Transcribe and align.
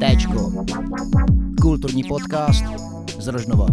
Téčko. 0.00 0.52
Kulturní 1.60 2.04
podcast 2.04 2.64
z 3.18 3.28
Rožnova. 3.28 3.66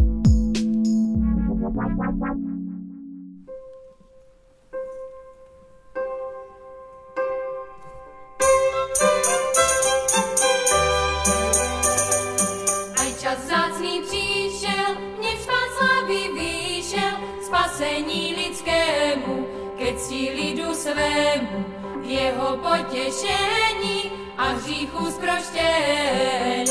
Jeho 22.08 22.58
potěšení 22.58 24.12
a 24.38 24.44
hříchu 24.44 25.12
zproštění. 25.12 26.68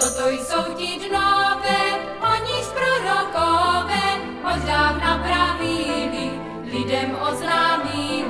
Toto 0.00 0.28
jsou 0.28 0.74
ti 0.74 1.08
dnové, 1.08 1.80
o 2.20 2.34
níž 2.44 2.66
prorokové 2.66 4.06
od 4.54 4.60
dávna 4.66 5.18
pravili, 5.18 6.30
lidem 6.64 7.16
oznámili, 7.30 8.24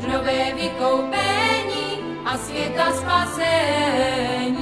dnové 0.00 0.54
vykoupení 0.54 1.98
a 2.24 2.38
světa 2.38 2.92
spasení. 2.92 4.57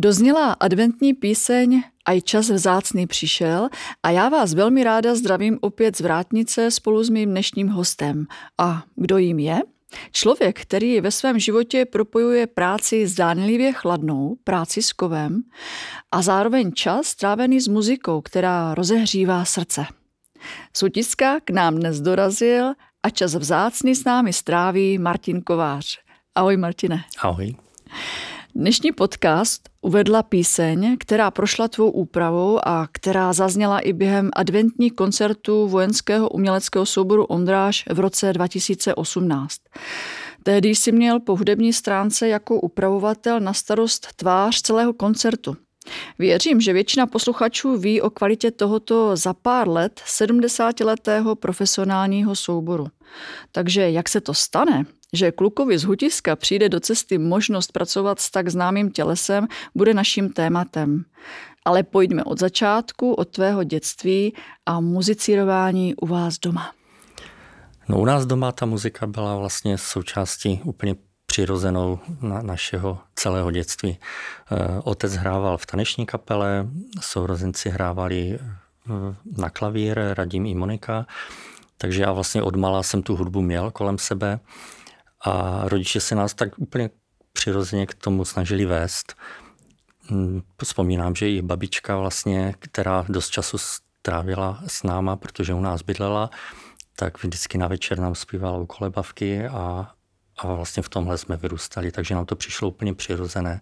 Dozněla 0.00 0.52
adventní 0.52 1.14
píseň 1.14 1.82
Aj 2.04 2.22
čas 2.22 2.50
vzácný 2.50 3.06
přišel 3.06 3.68
a 4.02 4.10
já 4.10 4.28
vás 4.28 4.54
velmi 4.54 4.84
ráda 4.84 5.14
zdravím 5.14 5.58
opět 5.60 5.96
z 5.96 6.00
Vrátnice 6.00 6.70
spolu 6.70 7.04
s 7.04 7.10
mým 7.10 7.30
dnešním 7.30 7.68
hostem. 7.68 8.26
A 8.58 8.82
kdo 8.96 9.18
jím 9.18 9.38
je? 9.38 9.60
Člověk, 10.12 10.60
který 10.60 11.00
ve 11.00 11.10
svém 11.10 11.38
životě 11.38 11.84
propojuje 11.84 12.46
práci 12.46 13.06
zdánlivě 13.06 13.72
chladnou, 13.72 14.36
práci 14.44 14.82
s 14.82 14.92
kovem 14.92 15.42
a 16.12 16.22
zároveň 16.22 16.72
čas 16.72 17.06
strávený 17.06 17.60
s 17.60 17.68
muzikou, 17.68 18.20
která 18.20 18.74
rozehřívá 18.74 19.44
srdce. 19.44 19.86
Z 20.76 20.82
Utiska 20.82 21.40
k 21.44 21.50
nám 21.50 21.74
dnes 21.74 22.00
dorazil 22.00 22.72
a 23.02 23.10
čas 23.10 23.34
vzácný 23.34 23.94
s 23.94 24.04
námi 24.04 24.32
stráví 24.32 24.98
Martin 24.98 25.42
Kovář. 25.42 25.98
Ahoj 26.34 26.56
Martine. 26.56 27.04
Ahoj. 27.18 27.54
Dnešní 28.58 28.92
podcast 28.92 29.68
uvedla 29.80 30.22
píseň, 30.22 30.96
která 31.00 31.30
prošla 31.30 31.68
tvou 31.68 31.90
úpravou 31.90 32.60
a 32.64 32.88
která 32.92 33.32
zazněla 33.32 33.80
i 33.80 33.92
během 33.92 34.30
adventních 34.32 34.92
koncertů 34.92 35.68
vojenského 35.68 36.28
uměleckého 36.28 36.86
souboru 36.86 37.24
Ondráž 37.24 37.84
v 37.90 38.00
roce 38.00 38.32
2018. 38.32 39.56
Tehdy 40.42 40.68
jsi 40.68 40.92
měl 40.92 41.20
po 41.20 41.36
hudební 41.36 41.72
stránce 41.72 42.28
jako 42.28 42.60
upravovatel 42.60 43.40
na 43.40 43.52
starost 43.52 44.08
tvář 44.16 44.62
celého 44.62 44.92
koncertu. 44.92 45.56
Věřím, 46.18 46.60
že 46.60 46.72
většina 46.72 47.06
posluchačů 47.06 47.76
ví 47.76 48.00
o 48.00 48.10
kvalitě 48.10 48.50
tohoto 48.50 49.16
za 49.16 49.34
pár 49.34 49.68
let 49.68 50.00
70-letého 50.06 51.34
profesionálního 51.34 52.36
souboru. 52.36 52.86
Takže 53.52 53.90
jak 53.90 54.08
se 54.08 54.20
to 54.20 54.34
stane, 54.34 54.84
že 55.12 55.32
klukovi 55.32 55.78
z 55.78 55.84
Hutiska 55.84 56.36
přijde 56.36 56.68
do 56.68 56.80
cesty 56.80 57.18
možnost 57.18 57.72
pracovat 57.72 58.20
s 58.20 58.30
tak 58.30 58.48
známým 58.48 58.90
tělesem, 58.90 59.48
bude 59.74 59.94
naším 59.94 60.32
tématem. 60.32 61.04
Ale 61.64 61.82
pojďme 61.82 62.24
od 62.24 62.38
začátku, 62.38 63.12
od 63.12 63.28
tvého 63.28 63.64
dětství 63.64 64.34
a 64.66 64.80
muzicírování 64.80 65.94
u 65.94 66.06
vás 66.06 66.38
doma. 66.38 66.72
No 67.88 68.00
u 68.00 68.04
nás 68.04 68.26
doma 68.26 68.52
ta 68.52 68.66
muzika 68.66 69.06
byla 69.06 69.36
vlastně 69.36 69.78
součástí 69.78 70.60
úplně 70.64 70.94
přirozenou 71.26 71.98
na 72.22 72.42
našeho 72.42 72.98
celého 73.14 73.50
dětství. 73.50 73.98
Eh, 73.98 74.80
Otec 74.84 75.14
hrával 75.14 75.58
v 75.58 75.66
taneční 75.66 76.06
kapele, 76.06 76.66
sourozenci 77.00 77.70
hrávali 77.70 78.38
eh, 78.38 79.14
na 79.36 79.50
klavír, 79.50 80.00
Radim 80.14 80.46
i 80.46 80.54
Monika, 80.54 81.06
takže 81.78 82.02
já 82.02 82.12
vlastně 82.12 82.42
od 82.42 82.56
mala 82.56 82.82
jsem 82.82 83.02
tu 83.02 83.16
hudbu 83.16 83.42
měl 83.42 83.70
kolem 83.70 83.98
sebe 83.98 84.40
a 85.24 85.62
rodiče 85.68 86.00
se 86.00 86.14
nás 86.14 86.34
tak 86.34 86.58
úplně 86.58 86.90
přirozeně 87.32 87.86
k 87.86 87.94
tomu 87.94 88.24
snažili 88.24 88.64
vést. 88.64 89.14
Hm, 90.10 90.40
Vzpomínám, 90.64 91.14
že 91.14 91.30
i 91.30 91.42
babička 91.42 91.96
vlastně, 91.96 92.54
která 92.58 93.04
dost 93.08 93.30
času 93.30 93.58
strávila 93.58 94.62
s 94.66 94.82
náma, 94.82 95.16
protože 95.16 95.54
u 95.54 95.60
nás 95.60 95.82
bydlela, 95.82 96.30
tak 96.96 97.22
vždycky 97.22 97.58
na 97.58 97.68
večer 97.68 97.98
nám 97.98 98.14
zpívala 98.14 98.58
u 98.58 98.66
kolebavky 98.66 99.46
a, 99.46 99.90
a 100.38 100.54
vlastně 100.54 100.82
v 100.82 100.88
tomhle 100.88 101.18
jsme 101.18 101.36
vyrůstali, 101.36 101.92
takže 101.92 102.14
nám 102.14 102.26
to 102.26 102.36
přišlo 102.36 102.68
úplně 102.68 102.94
přirozené. 102.94 103.60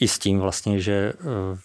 I 0.00 0.08
s 0.08 0.18
tím 0.18 0.38
vlastně, 0.38 0.80
že 0.80 1.12
eh, 1.12 1.58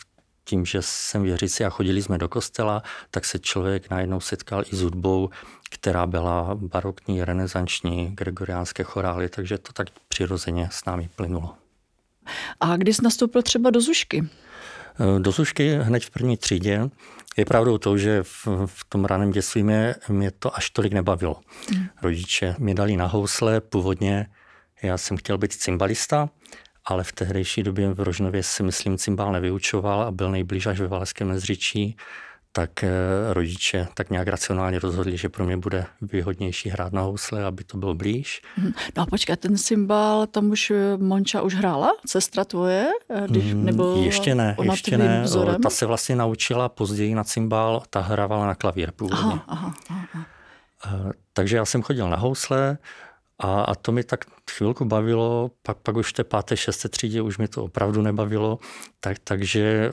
tím, 0.44 0.66
že 0.66 0.82
jsem 0.82 1.24
věřící 1.24 1.64
a 1.64 1.70
chodili 1.70 2.04
jsme 2.04 2.18
do 2.18 2.30
kostela, 2.30 2.84
tak 3.12 3.26
se 3.26 3.40
člověk 3.40 3.90
najednou 3.90 4.20
setkal 4.20 4.64
i 4.72 4.76
s 4.76 4.82
hudbou, 4.82 5.30
která 5.70 6.08
byla 6.08 6.56
barokní, 6.56 7.24
renesanční, 7.24 8.10
gregoriánské 8.16 8.84
chorály, 8.84 9.30
takže 9.30 9.58
to 9.58 9.74
tak 9.74 9.88
přirozeně 10.08 10.70
s 10.72 10.86
námi 10.86 11.10
plynulo. 11.16 11.56
A 12.60 12.78
když 12.78 12.96
jsi 12.98 13.04
nastoupil 13.04 13.42
třeba 13.42 13.70
do 13.70 13.82
Zušky? 13.82 14.30
Do 15.20 15.32
Zušky 15.32 15.76
hned 15.76 16.06
v 16.06 16.10
první 16.10 16.38
třídě 16.38 16.90
je 17.38 17.46
pravdou 17.46 17.78
to, 17.78 17.98
že 17.98 18.24
v, 18.24 18.48
v 18.66 18.86
tom 18.90 19.06
raném 19.06 19.32
dětství 19.32 19.64
mě, 19.64 19.96
mě 20.10 20.32
to 20.32 20.58
až 20.58 20.70
tolik 20.70 20.94
nebavilo. 20.94 21.42
Mm. 21.76 21.86
Rodiče 22.02 22.56
mě 22.60 22.76
dali 22.76 22.98
na 22.98 23.06
housle, 23.06 23.62
původně 23.62 24.28
já 24.84 24.98
jsem 24.98 25.18
chtěl 25.18 25.38
být 25.38 25.54
cymbalista, 25.54 26.30
ale 26.86 27.04
v 27.04 27.12
tehdejší 27.12 27.64
době 27.64 27.94
v 27.94 28.00
Rožnově 28.00 28.44
si 28.44 28.64
myslím 28.64 28.98
cymbal 28.98 29.32
nevyučoval 29.32 30.02
a 30.02 30.12
byl 30.12 30.32
nejblíž 30.32 30.66
až 30.66 30.80
ve 30.80 30.88
Valaském 30.88 31.28
Mezřičí, 31.28 31.98
tak 32.54 32.70
rodiče 33.30 33.88
tak 33.94 34.10
nějak 34.10 34.28
racionálně 34.28 34.80
rozhodli, 34.80 35.18
že 35.18 35.30
pro 35.30 35.46
mě 35.46 35.58
bude 35.58 35.86
výhodnější 36.02 36.70
hrát 36.70 36.94
na 36.94 37.02
housle, 37.02 37.46
aby 37.46 37.64
to 37.64 37.78
bylo 37.78 37.96
blíž. 37.96 38.42
No 38.98 39.04
a 39.04 39.06
počkej, 39.06 39.38
ten 39.38 39.58
cymbal, 39.58 40.28
tam 40.28 40.50
už 40.50 40.72
Monča 40.98 41.42
už 41.42 41.56
hrála? 41.56 41.92
Sestra 42.08 42.46
tvoje? 42.46 42.88
Když, 43.28 43.54
nebo 43.54 44.04
ještě 44.04 44.36
ne, 44.36 44.56
ještě 44.72 44.98
ne. 44.98 45.22
Vzorem? 45.24 45.62
Ta 45.62 45.70
se 45.70 45.86
vlastně 45.86 46.16
naučila 46.16 46.70
později 46.70 47.16
na 47.16 47.24
cymbal, 47.24 47.84
ta 47.90 48.02
hrávala 48.02 48.46
na 48.46 48.56
klavír 48.56 48.92
původně. 48.92 49.40
Aha, 49.48 49.74
aha, 49.90 50.26
aha. 50.82 51.12
Takže 51.34 51.58
já 51.58 51.66
jsem 51.66 51.82
chodil 51.82 52.10
na 52.10 52.18
housle, 52.18 52.78
a, 53.42 53.62
a 53.62 53.76
to 53.76 53.92
mi 53.92 54.04
tak 54.04 54.26
chvilku 54.52 54.86
bavilo, 54.86 55.52
pak, 55.62 55.78
pak 55.78 55.96
už 55.96 56.10
v 56.10 56.14
té 56.14 56.24
páté, 56.24 56.58
šesté 56.58 56.90
třídě 56.90 57.22
už 57.22 57.38
mi 57.38 57.48
to 57.48 57.64
opravdu 57.64 58.02
nebavilo, 58.02 58.60
tak, 59.00 59.20
takže 59.24 59.92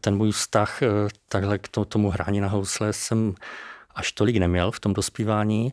ten 0.00 0.16
můj 0.16 0.32
vztah 0.32 0.80
takhle 1.28 1.58
k 1.58 1.68
tomu 1.68 2.10
hrání 2.10 2.40
na 2.40 2.48
housle 2.48 2.92
jsem 2.92 3.34
až 3.94 4.12
tolik 4.12 4.36
neměl 4.36 4.70
v 4.70 4.80
tom 4.80 4.92
dospívání, 4.92 5.72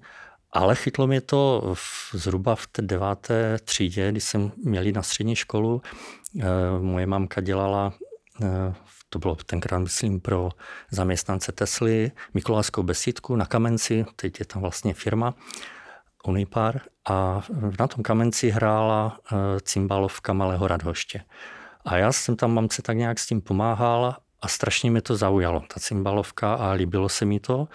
ale 0.51 0.75
chytlo 0.75 1.07
mě 1.07 1.21
to 1.21 1.71
v, 1.73 2.09
zhruba 2.13 2.55
v 2.55 2.67
té 2.67 2.81
deváté 2.81 3.59
třídě, 3.63 4.11
kdy 4.11 4.21
jsem 4.21 4.51
měl 4.63 4.83
na 4.93 5.03
střední 5.03 5.35
školu. 5.35 5.81
Moje 6.81 7.05
mamka 7.05 7.41
dělala 7.41 7.93
to 9.09 9.19
bylo 9.19 9.35
tenkrát, 9.35 9.79
myslím, 9.79 10.19
pro 10.19 10.49
zaměstnance 10.91 11.51
Tesly, 11.51 12.11
Mikulášskou 12.33 12.83
besídku 12.83 13.35
na 13.35 13.45
Kamenci, 13.45 14.05
teď 14.15 14.39
je 14.39 14.45
tam 14.45 14.61
vlastně 14.61 14.93
firma 14.93 15.33
Unipar 16.27 16.81
a 17.09 17.41
na 17.79 17.87
tom 17.87 18.03
Kamenci 18.03 18.49
hrála 18.49 19.19
eh, 19.31 19.35
cymbalovka 19.61 20.33
Malého 20.33 20.67
Radhoště. 20.67 21.21
A 21.85 21.97
já 21.97 22.11
jsem 22.11 22.35
tam 22.35 22.53
mamce 22.53 22.81
tak 22.81 22.97
nějak 22.97 23.19
s 23.19 23.27
tím 23.27 23.41
pomáhal 23.41 24.15
a 24.41 24.47
strašně 24.47 24.91
mi 24.91 25.01
to 25.01 25.15
zaujalo, 25.15 25.59
ta 25.59 25.79
cymbalovka 25.79 26.53
a 26.53 26.71
líbilo 26.71 27.09
se 27.09 27.25
mi 27.25 27.39
to. 27.39 27.67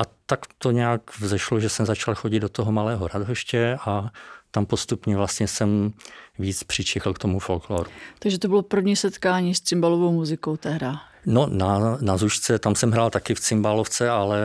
A 0.00 0.02
tak 0.26 0.40
to 0.58 0.70
nějak 0.70 1.18
vzešlo, 1.18 1.60
že 1.60 1.68
jsem 1.68 1.86
začal 1.86 2.14
chodit 2.14 2.40
do 2.40 2.48
toho 2.48 2.72
Malého 2.72 3.08
Radhoště 3.08 3.78
a 3.86 4.10
tam 4.50 4.66
postupně 4.66 5.16
vlastně 5.16 5.48
jsem 5.48 5.92
víc 6.38 6.64
přičichl 6.64 7.12
k 7.12 7.18
tomu 7.18 7.38
folkloru. 7.38 7.90
Takže 8.18 8.38
to 8.38 8.48
bylo 8.48 8.62
první 8.62 8.96
setkání 8.96 9.54
s 9.54 9.60
cymbalovou 9.60 10.12
muzikou 10.12 10.56
tehda. 10.56 11.11
No 11.26 11.46
na, 11.50 11.98
na 12.00 12.16
Zušce, 12.16 12.58
tam 12.58 12.74
jsem 12.74 12.90
hrál 12.90 13.10
taky 13.10 13.34
v 13.34 13.40
cymbálovce, 13.40 14.10
ale 14.10 14.38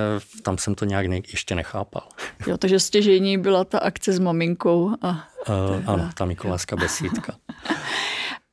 tam 0.43 0.57
jsem 0.57 0.75
to 0.75 0.85
nějak 0.85 1.05
ne, 1.05 1.19
ještě 1.31 1.55
nechápal. 1.55 2.03
Jo, 2.47 2.57
takže 2.57 2.79
stěžení 2.79 3.37
byla 3.37 3.63
ta 3.63 3.79
akce 3.79 4.13
s 4.13 4.19
maminkou. 4.19 4.91
A 5.01 5.27
uh, 5.49 5.83
ano, 5.85 6.09
ta 6.13 6.25
Mikulášská 6.25 6.75
besídka. 6.75 7.33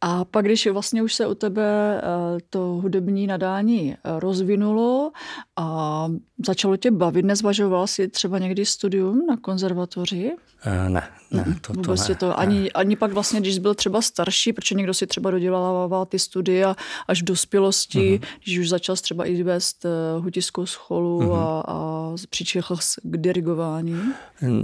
A 0.06 0.24
pak, 0.24 0.44
když 0.44 0.66
vlastně 0.66 1.02
už 1.02 1.14
se 1.14 1.26
u 1.26 1.34
tebe 1.34 1.64
eh, 1.98 2.02
to 2.50 2.58
hudební 2.58 3.26
nadání 3.26 3.94
eh, 3.94 4.20
rozvinulo 4.20 5.12
a 5.56 6.08
začalo 6.46 6.76
tě 6.76 6.90
bavit, 6.90 7.24
nezvažoval 7.24 7.86
jsi 7.86 8.08
třeba 8.08 8.38
někdy 8.38 8.66
studium 8.66 9.26
na 9.26 9.36
konzervatoři? 9.36 10.32
Uh, 10.66 10.88
ne, 10.88 11.08
ne, 11.30 11.44
to, 11.60 11.72
to 11.72 11.80
Vůbec 11.80 12.08
ne. 12.08 12.14
to 12.14 12.38
ani, 12.38 12.72
ani 12.72 12.96
pak 12.96 13.12
vlastně, 13.12 13.40
když 13.40 13.54
jsi 13.54 13.60
byl 13.60 13.74
třeba 13.74 14.02
starší, 14.02 14.52
protože 14.52 14.74
někdo 14.74 14.94
si 14.94 15.06
třeba 15.06 15.30
dodělával 15.30 16.06
ty 16.06 16.18
studia 16.18 16.76
až 17.08 17.22
v 17.22 17.24
dospělosti, 17.24 18.20
uh-huh. 18.22 18.28
když 18.44 18.58
už 18.58 18.68
začal 18.68 18.96
třeba 18.96 19.24
i 19.24 19.42
vést 19.42 19.86
hutiskou 20.18 20.66
scholu 20.66 21.20
uh-huh. 21.20 21.34
a, 21.34 21.64
a 21.66 22.10
přičichl 22.30 22.76
k 23.02 23.16
dirigování? 23.16 24.02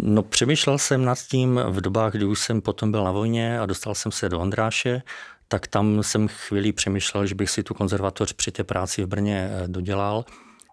No 0.02 0.22
přemýšlel 0.22 0.78
jsem 0.78 1.04
nad 1.04 1.18
tím 1.18 1.60
v 1.68 1.80
dobách, 1.80 2.12
kdy 2.12 2.24
už 2.24 2.40
jsem 2.40 2.60
potom 2.60 2.92
byl 2.92 3.04
na 3.04 3.12
vojně 3.12 3.60
a 3.60 3.66
dostal 3.66 3.94
jsem 3.94 4.12
se 4.12 4.28
do 4.28 4.40
Ondráše, 4.40 5.02
tak 5.52 5.66
tam 5.66 6.02
jsem 6.02 6.28
chvíli 6.28 6.72
přemýšlel, 6.72 7.26
že 7.26 7.34
bych 7.34 7.50
si 7.50 7.62
tu 7.62 7.74
konzervatoř 7.74 8.32
při 8.32 8.52
té 8.52 8.64
práci 8.64 9.02
v 9.02 9.06
Brně 9.06 9.50
eh, 9.52 9.68
dodělal, 9.68 10.24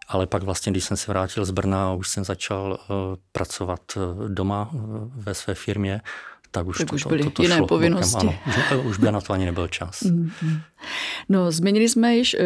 ale 0.08 0.28
pak 0.28 0.44
vlastně, 0.44 0.72
když 0.72 0.84
jsem 0.84 0.98
se 0.98 1.12
vrátil 1.12 1.46
z 1.46 1.52
Brna 1.52 1.94
už 1.94 2.08
jsem 2.10 2.24
začal 2.24 2.80
eh, 2.80 2.94
pracovat 3.32 3.82
eh, 3.96 4.30
doma 4.30 4.70
ve 5.16 5.34
své 5.34 5.56
firmě, 5.56 6.02
tak 6.52 6.68
už, 6.68 6.78
tak 6.78 6.90
to, 6.90 6.96
už 6.96 7.04
to, 7.04 7.10
byly 7.10 7.24
to, 7.24 7.30
to 7.30 7.44
jiné 7.44 7.56
šlo 7.56 7.68
povinnosti. 7.68 8.28
Bokem, 8.28 8.40
ano, 8.72 8.80
už, 8.80 8.86
už 8.86 8.98
by 8.98 9.12
na 9.12 9.22
to 9.22 9.34
ani 9.34 9.46
nebyl 9.46 9.68
čas. 9.68 10.02
Mm-hmm. 10.02 10.62
No, 11.30 11.52
změnili 11.52 11.90
jsme 11.90 12.16
již 12.16 12.34
e, 12.34 12.40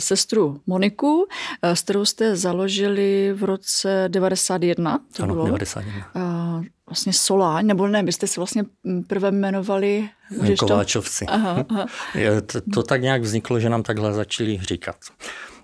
sestru 0.00 0.60
Moniku, 0.66 1.26
e, 1.62 1.76
s 1.76 1.82
kterou 1.82 2.04
jste 2.04 2.36
založili 2.36 3.32
v 3.32 3.44
roce 3.44 4.04
91. 4.08 4.98
To 5.16 5.22
ano, 5.22 5.34
bylo. 5.34 5.44
91. 5.44 6.10
E, 6.16 6.68
vlastně 6.86 7.12
Soláň, 7.12 7.66
nebo 7.66 7.86
ne, 7.86 8.02
byste 8.02 8.26
se 8.26 8.40
vlastně 8.40 8.64
prvé 9.06 9.28
jmenovali... 9.28 10.08
Kováčovci. 10.58 11.26
To... 11.26 11.32
Aha, 11.32 11.64
aha. 11.68 11.86
To, 12.46 12.60
to 12.74 12.82
tak 12.82 13.02
nějak 13.02 13.22
vzniklo, 13.22 13.60
že 13.60 13.68
nám 13.68 13.82
takhle 13.82 14.12
začali 14.12 14.58
říkat. 14.62 14.96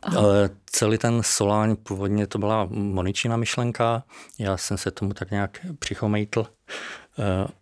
Aha. 0.03 0.23
Celý 0.67 0.99
ten 0.99 1.21
Soláň, 1.25 1.77
původně 1.77 2.27
to 2.27 2.39
byla 2.39 2.69
Moničina 2.71 3.37
myšlenka, 3.37 4.05
já 4.39 4.57
jsem 4.57 4.79
se 4.79 4.91
tomu 4.91 5.13
tak 5.13 5.31
nějak 5.31 5.67
přichomejtl. 5.79 6.47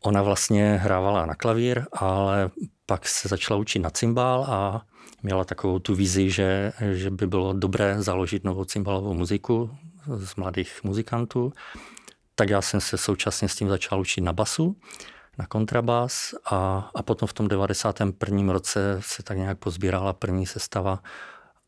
Ona 0.00 0.22
vlastně 0.22 0.80
hrávala 0.82 1.26
na 1.26 1.34
klavír, 1.34 1.84
ale 1.92 2.50
pak 2.86 3.08
se 3.08 3.28
začala 3.28 3.60
učit 3.60 3.78
na 3.78 3.90
cymbál 3.90 4.44
a 4.48 4.86
měla 5.22 5.44
takovou 5.44 5.78
tu 5.78 5.94
vizi, 5.94 6.30
že, 6.30 6.72
že 6.92 7.10
by 7.10 7.26
bylo 7.26 7.52
dobré 7.52 8.02
založit 8.02 8.44
novou 8.44 8.64
cymbalovou 8.64 9.14
muziku 9.14 9.70
z 10.16 10.36
mladých 10.36 10.84
muzikantů 10.84 11.52
tak 12.34 12.50
já 12.50 12.62
jsem 12.62 12.80
se 12.80 12.98
současně 12.98 13.48
s 13.48 13.56
tím 13.56 13.68
začal 13.68 14.00
učit 14.00 14.20
na 14.20 14.32
basu, 14.32 14.76
na 15.38 15.46
kontrabas 15.46 16.34
a, 16.50 16.90
a 16.94 17.02
potom 17.02 17.28
v 17.28 17.32
tom 17.32 17.48
91. 17.48 18.52
roce 18.52 18.98
se 19.00 19.22
tak 19.22 19.36
nějak 19.36 19.58
pozbírala 19.58 20.12
první 20.12 20.46
sestava 20.46 21.02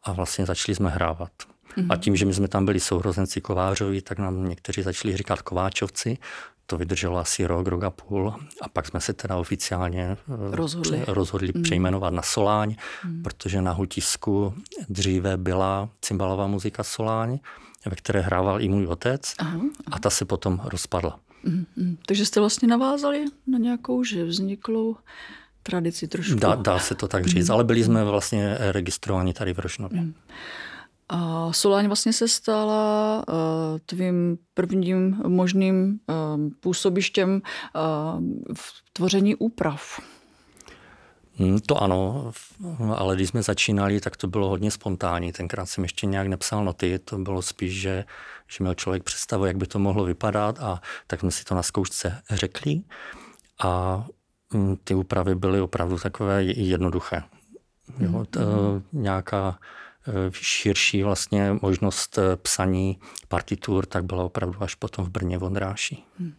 a 0.03 0.13
vlastně 0.13 0.47
začali 0.47 0.77
jsme 0.77 0.91
hrávat. 0.91 1.33
Mm-hmm. 1.77 1.87
A 1.91 1.97
tím, 1.97 2.17
že 2.17 2.27
my 2.27 2.35
jsme 2.35 2.49
tam 2.49 2.65
byli 2.65 2.81
sourozenci 2.81 3.41
Kovářovi, 3.41 4.03
tak 4.03 4.19
nám 4.19 4.49
někteří 4.49 4.83
začali 4.83 5.17
říkat 5.17 5.43
Kováčovci. 5.43 6.19
To 6.67 6.79
vydrželo 6.79 7.19
asi 7.19 7.47
rok, 7.47 7.67
rok 7.69 7.85
a 7.85 7.91
půl. 7.91 8.35
A 8.63 8.69
pak 8.69 8.87
jsme 8.87 9.01
se 9.01 9.13
teda 9.13 9.37
oficiálně 9.37 10.17
rozhodli, 10.29 11.05
rozhodli 11.07 11.53
mm. 11.55 11.63
přejmenovat 11.63 12.13
na 12.13 12.23
Soláň, 12.23 12.77
mm. 13.05 13.23
protože 13.23 13.63
na 13.63 13.73
Hutisku 13.73 14.55
dříve 14.89 15.37
byla 15.37 15.89
cymbalová 16.01 16.47
muzika 16.47 16.83
Soláň 16.83 17.39
ve 17.87 17.97
které 17.97 18.21
hrával 18.21 18.61
i 18.61 18.69
můj 18.69 18.87
otec 18.87 19.35
aha, 19.39 19.51
aha. 19.51 19.69
a 19.91 19.99
ta 19.99 20.11
se 20.11 20.25
potom 20.25 20.61
rozpadla. 20.65 21.19
Mm-hmm. 21.45 21.97
Takže 22.07 22.27
jste 22.27 22.41
vlastně 22.41 22.69
navázali 22.69 23.25
na 23.47 23.59
nějakou 23.59 24.05
že 24.05 24.25
vzniklou 24.25 24.97
tradici 25.63 26.09
trošku. 26.09 26.39
Dá, 26.39 26.55
dá 26.55 26.79
se 26.79 26.95
to 26.95 27.09
tak 27.09 27.27
říct, 27.27 27.49
mm-hmm. 27.49 27.53
ale 27.53 27.65
byli 27.65 27.85
jsme 27.85 28.05
vlastně 28.05 28.57
registrovaní 28.59 29.33
tady 29.33 29.55
v 29.55 29.59
Rošnově. 29.59 30.01
Mm. 30.01 30.15
A 31.09 31.53
Soláň 31.53 31.87
vlastně 31.87 32.13
se 32.13 32.29
stala 32.29 33.25
uh, 33.29 33.35
tvým 33.87 34.39
prvním 34.55 35.23
možným 35.27 36.01
uh, 36.07 36.15
působištěm 36.61 37.31
uh, 37.35 37.41
v 38.55 38.73
tvoření 38.93 39.35
úprav. 39.35 40.01
Hmm, 41.37 41.59
to 41.59 41.83
ano, 41.83 42.33
ale 42.97 43.17
když 43.17 43.29
jsme 43.29 43.43
začínali, 43.43 44.01
tak 44.01 44.17
to 44.17 44.27
bylo 44.27 44.49
hodně 44.49 44.71
spontánní. 44.71 45.33
Tenkrát 45.33 45.67
jsem 45.67 45.85
ještě 45.85 46.07
nějak 46.07 46.27
nepsal 46.27 46.65
noty, 46.65 46.99
to 46.99 47.19
bylo 47.19 47.43
spíš, 47.43 47.81
že, 47.81 48.05
že 48.49 48.57
měl 48.61 48.75
člověk 48.75 49.03
představu, 49.03 49.45
jak 49.45 49.57
by 49.57 49.67
to 49.67 49.79
mohlo 49.79 50.05
vypadat 50.05 50.59
a 50.59 50.81
tak 51.07 51.21
jsme 51.21 51.31
si 51.31 51.45
to 51.45 51.55
na 51.55 51.63
zkoušce 51.63 52.23
řekli 52.31 52.81
a 53.63 54.05
hm, 54.55 54.77
ty 54.85 54.95
úpravy 54.95 55.35
byly 55.35 55.61
opravdu 55.61 55.99
takové 55.99 56.45
jednoduché. 56.45 57.23
Jo, 57.99 58.25
to, 58.31 58.41
hmm. 58.41 58.83
nějaká 58.93 59.59
eh, 59.61 59.84
širší 60.33 61.03
vlastně 61.03 61.57
možnost 61.63 62.19
eh, 62.19 62.37
psaní 62.37 62.99
partitur, 63.29 63.87
tak 63.87 64.05
byla 64.05 64.25
opravdu 64.25 64.63
až 64.63 64.75
potom 64.75 65.05
v 65.05 65.09
Brně 65.09 65.39
v 65.39 65.45
Ondráši. 65.45 65.99
Hmm. 66.19 66.35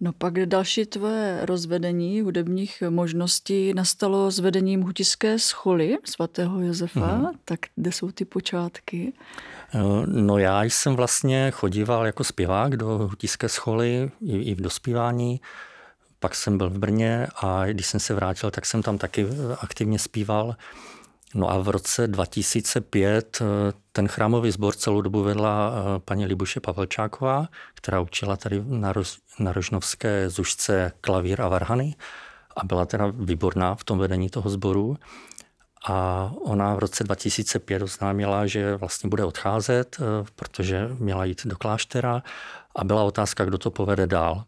No 0.00 0.12
pak 0.12 0.34
další 0.46 0.86
tvoje 0.86 1.40
rozvedení 1.42 2.20
hudebních 2.20 2.82
možností 2.88 3.74
nastalo 3.74 4.30
s 4.30 4.38
vedením 4.38 4.82
hutiské 4.82 5.38
scholy 5.38 5.98
svatého 6.04 6.60
Josefa, 6.60 7.14
mm. 7.14 7.26
tak 7.44 7.60
kde 7.76 7.92
jsou 7.92 8.10
ty 8.10 8.24
počátky? 8.24 9.12
Eh, 9.74 9.78
no 10.06 10.38
já 10.38 10.64
jsem 10.64 10.96
vlastně 10.96 11.50
chodíval 11.50 12.06
jako 12.06 12.24
zpěvák 12.24 12.76
do 12.76 12.86
hutiské 12.86 13.48
scholy 13.48 14.10
i, 14.20 14.38
i 14.38 14.54
v 14.54 14.60
dospívání. 14.60 15.40
Pak 16.20 16.34
jsem 16.34 16.58
byl 16.58 16.70
v 16.70 16.78
Brně 16.78 17.26
a 17.36 17.66
když 17.66 17.86
jsem 17.86 18.00
se 18.00 18.14
vrátil, 18.14 18.50
tak 18.50 18.66
jsem 18.66 18.82
tam 18.82 18.98
taky 18.98 19.26
aktivně 19.60 19.98
zpíval. 19.98 20.56
No 21.34 21.50
a 21.50 21.58
v 21.58 21.68
roce 21.68 22.08
2005 22.08 23.38
eh, 23.40 23.44
ten 23.92 24.08
chrámový 24.08 24.50
sbor 24.50 24.74
celou 24.74 25.00
dobu 25.00 25.22
vedla 25.22 25.72
eh, 25.72 25.98
paní 25.98 26.26
Libuše 26.26 26.60
Pavelčáková, 26.60 27.48
která 27.74 28.00
učila 28.00 28.36
tady 28.36 28.62
na, 28.66 28.92
Roz, 28.92 29.18
na 29.38 29.52
Rožnovské 29.52 30.30
zušce 30.30 30.92
klavír 31.00 31.42
a 31.42 31.48
varhany 31.48 31.94
a 32.56 32.64
byla 32.64 32.86
teda 32.86 33.12
výborná 33.14 33.74
v 33.74 33.84
tom 33.84 33.98
vedení 33.98 34.30
toho 34.30 34.50
sboru. 34.50 34.96
A 35.88 36.30
ona 36.40 36.74
v 36.74 36.78
roce 36.78 37.04
2005 37.04 37.82
oznámila, 37.82 38.46
že 38.46 38.76
vlastně 38.76 39.08
bude 39.08 39.24
odcházet, 39.24 39.96
eh, 40.00 40.26
protože 40.36 40.88
měla 40.98 41.24
jít 41.24 41.46
do 41.46 41.56
kláštera 41.56 42.22
a 42.76 42.84
byla 42.84 43.02
otázka, 43.02 43.44
kdo 43.44 43.58
to 43.58 43.70
povede 43.70 44.06
dál. 44.06 44.44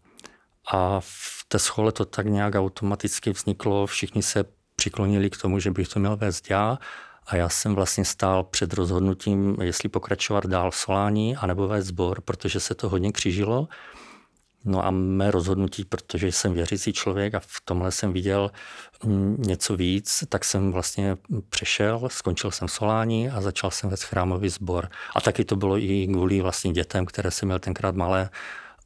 A 0.73 1.01
v 1.01 1.45
té 1.49 1.59
schole 1.59 1.93
to 1.93 2.05
tak 2.05 2.27
nějak 2.27 2.55
automaticky 2.55 3.31
vzniklo, 3.31 3.87
všichni 3.87 4.23
se 4.23 4.45
přiklonili 4.79 5.31
k 5.31 5.37
tomu, 5.37 5.59
že 5.59 5.71
bych 5.71 5.89
to 5.89 6.01
měl 6.01 6.17
vést 6.17 6.51
já 6.51 6.79
a 7.27 7.37
já 7.37 7.49
jsem 7.49 7.75
vlastně 7.75 8.05
stál 8.05 8.45
před 8.45 8.73
rozhodnutím, 8.73 9.57
jestli 9.63 9.89
pokračovat 9.89 10.47
dál 10.47 10.71
v 10.71 10.77
Solání 10.77 11.37
anebo 11.37 11.69
vést 11.69 11.87
sbor, 11.87 12.21
protože 12.21 12.61
se 12.61 12.75
to 12.75 12.89
hodně 12.89 13.13
křížilo. 13.13 13.69
No 14.65 14.85
a 14.87 14.91
mé 14.91 15.31
rozhodnutí, 15.31 15.85
protože 15.85 16.33
jsem 16.33 16.53
věřící 16.53 16.93
člověk 16.93 17.35
a 17.35 17.41
v 17.41 17.61
tomhle 17.65 17.91
jsem 17.93 18.13
viděl 18.13 18.51
mm, 19.05 19.43
něco 19.47 19.77
víc, 19.77 20.25
tak 20.29 20.45
jsem 20.45 20.73
vlastně 20.73 21.17
přešel, 21.49 22.09
skončil 22.09 22.51
jsem 22.51 22.69
Solání 22.69 23.31
a 23.31 23.41
začal 23.41 23.71
jsem 23.71 23.91
vést 23.91 24.03
chrámový 24.03 24.49
sbor. 24.49 24.89
A 25.15 25.21
taky 25.21 25.45
to 25.45 25.57
bylo 25.57 25.79
i 25.79 26.07
kvůli 26.07 26.41
vlastně 26.41 26.73
dětem, 26.73 27.07
které 27.07 27.31
jsem 27.31 27.47
měl 27.47 27.59
tenkrát 27.59 27.95
malé, 27.95 28.31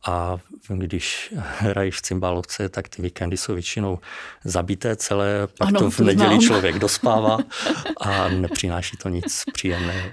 a 0.06 0.36
když 0.68 1.34
hraješ 1.36 1.96
v 1.96 2.02
cymbálovce, 2.02 2.68
tak 2.68 2.88
ty 2.88 3.02
víkendy 3.02 3.36
jsou 3.36 3.54
většinou 3.54 3.98
zabité 4.44 4.96
celé, 4.96 5.46
pak 5.58 5.68
ano, 5.68 5.80
to 5.80 5.90
v 5.90 6.00
neděli 6.00 6.28
znám. 6.28 6.40
člověk 6.40 6.78
dospává 6.78 7.38
a 8.00 8.28
nepřináší 8.28 8.96
to 8.96 9.08
nic 9.08 9.42
příjemného. 9.52 10.10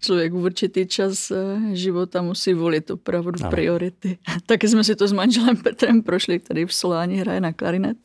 Člověk 0.00 0.32
v 0.32 0.36
určitý 0.36 0.86
čas 0.86 1.30
eh, 1.30 1.76
života 1.76 2.22
musí 2.22 2.54
volit 2.54 2.90
opravdu 2.90 3.32
ano. 3.40 3.50
priority. 3.50 4.18
Taky 4.46 4.68
jsme 4.68 4.84
si 4.84 4.96
to 4.96 5.08
s 5.08 5.12
manželem 5.12 5.56
Petrem 5.56 6.02
prošli, 6.02 6.40
který 6.40 6.64
v 6.64 6.74
Soláni 6.74 7.16
hraje 7.16 7.40
na 7.40 7.52
klarinet, 7.52 7.96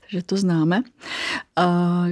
takže 0.00 0.22
to 0.22 0.36
známe. 0.36 0.82
A 1.56 2.04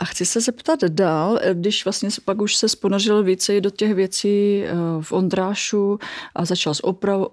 A 0.00 0.04
chci 0.04 0.26
se 0.26 0.40
zeptat 0.40 0.80
dál, 0.84 1.38
když 1.52 1.84
vlastně 1.84 2.10
se 2.10 2.20
pak 2.20 2.42
už 2.42 2.56
se 2.56 2.68
sponořil 2.68 3.22
více 3.22 3.60
do 3.60 3.70
těch 3.70 3.94
věcí 3.94 4.62
eh, 4.64 4.72
v 5.00 5.12
Ondrášu 5.12 5.98
a 6.34 6.44
začal 6.44 6.74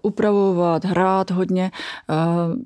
upravovat, 0.02 0.86
hrát 0.86 1.32
hodně. 1.32 1.72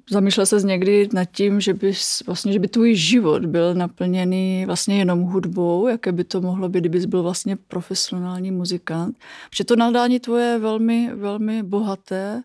Zamýšlel 0.09 0.45
se 0.45 0.61
někdy 0.61 1.09
nad 1.13 1.25
tím, 1.25 1.61
že 1.61 1.73
by, 1.73 1.93
vlastně, 2.25 2.53
že 2.53 2.59
by 2.59 2.67
tvůj 2.67 2.95
život 2.95 3.45
byl 3.45 3.73
naplněný 3.73 4.63
vlastně 4.65 4.97
jenom 4.97 5.21
hudbou, 5.21 5.87
jaké 5.87 6.11
by 6.11 6.23
to 6.23 6.41
mohlo 6.41 6.69
být, 6.69 6.79
kdybys 6.79 7.05
byl 7.05 7.23
vlastně 7.23 7.55
profesionální 7.55 8.51
muzikant. 8.51 9.17
Protože 9.49 9.63
to 9.63 9.75
nadání 9.75 10.19
tvoje 10.19 10.45
je 10.45 10.59
velmi, 10.59 11.11
velmi 11.15 11.63
bohaté 11.63 12.43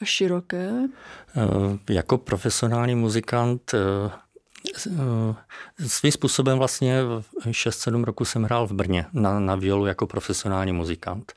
a 0.00 0.04
široké. 0.04 0.70
Eh, 1.36 1.94
jako 1.94 2.18
profesionální 2.18 2.94
muzikant 2.94 3.74
eh, 3.74 3.78
Eh, 3.78 4.29
svým 5.86 6.12
způsobem 6.12 6.58
vlastně 6.58 7.02
6-7 7.46 8.04
roku 8.04 8.24
jsem 8.24 8.42
hrál 8.42 8.66
v 8.66 8.72
Brně 8.72 9.06
na, 9.12 9.40
na 9.40 9.54
violu 9.54 9.86
jako 9.86 10.06
profesionální 10.06 10.72
muzikant. 10.72 11.32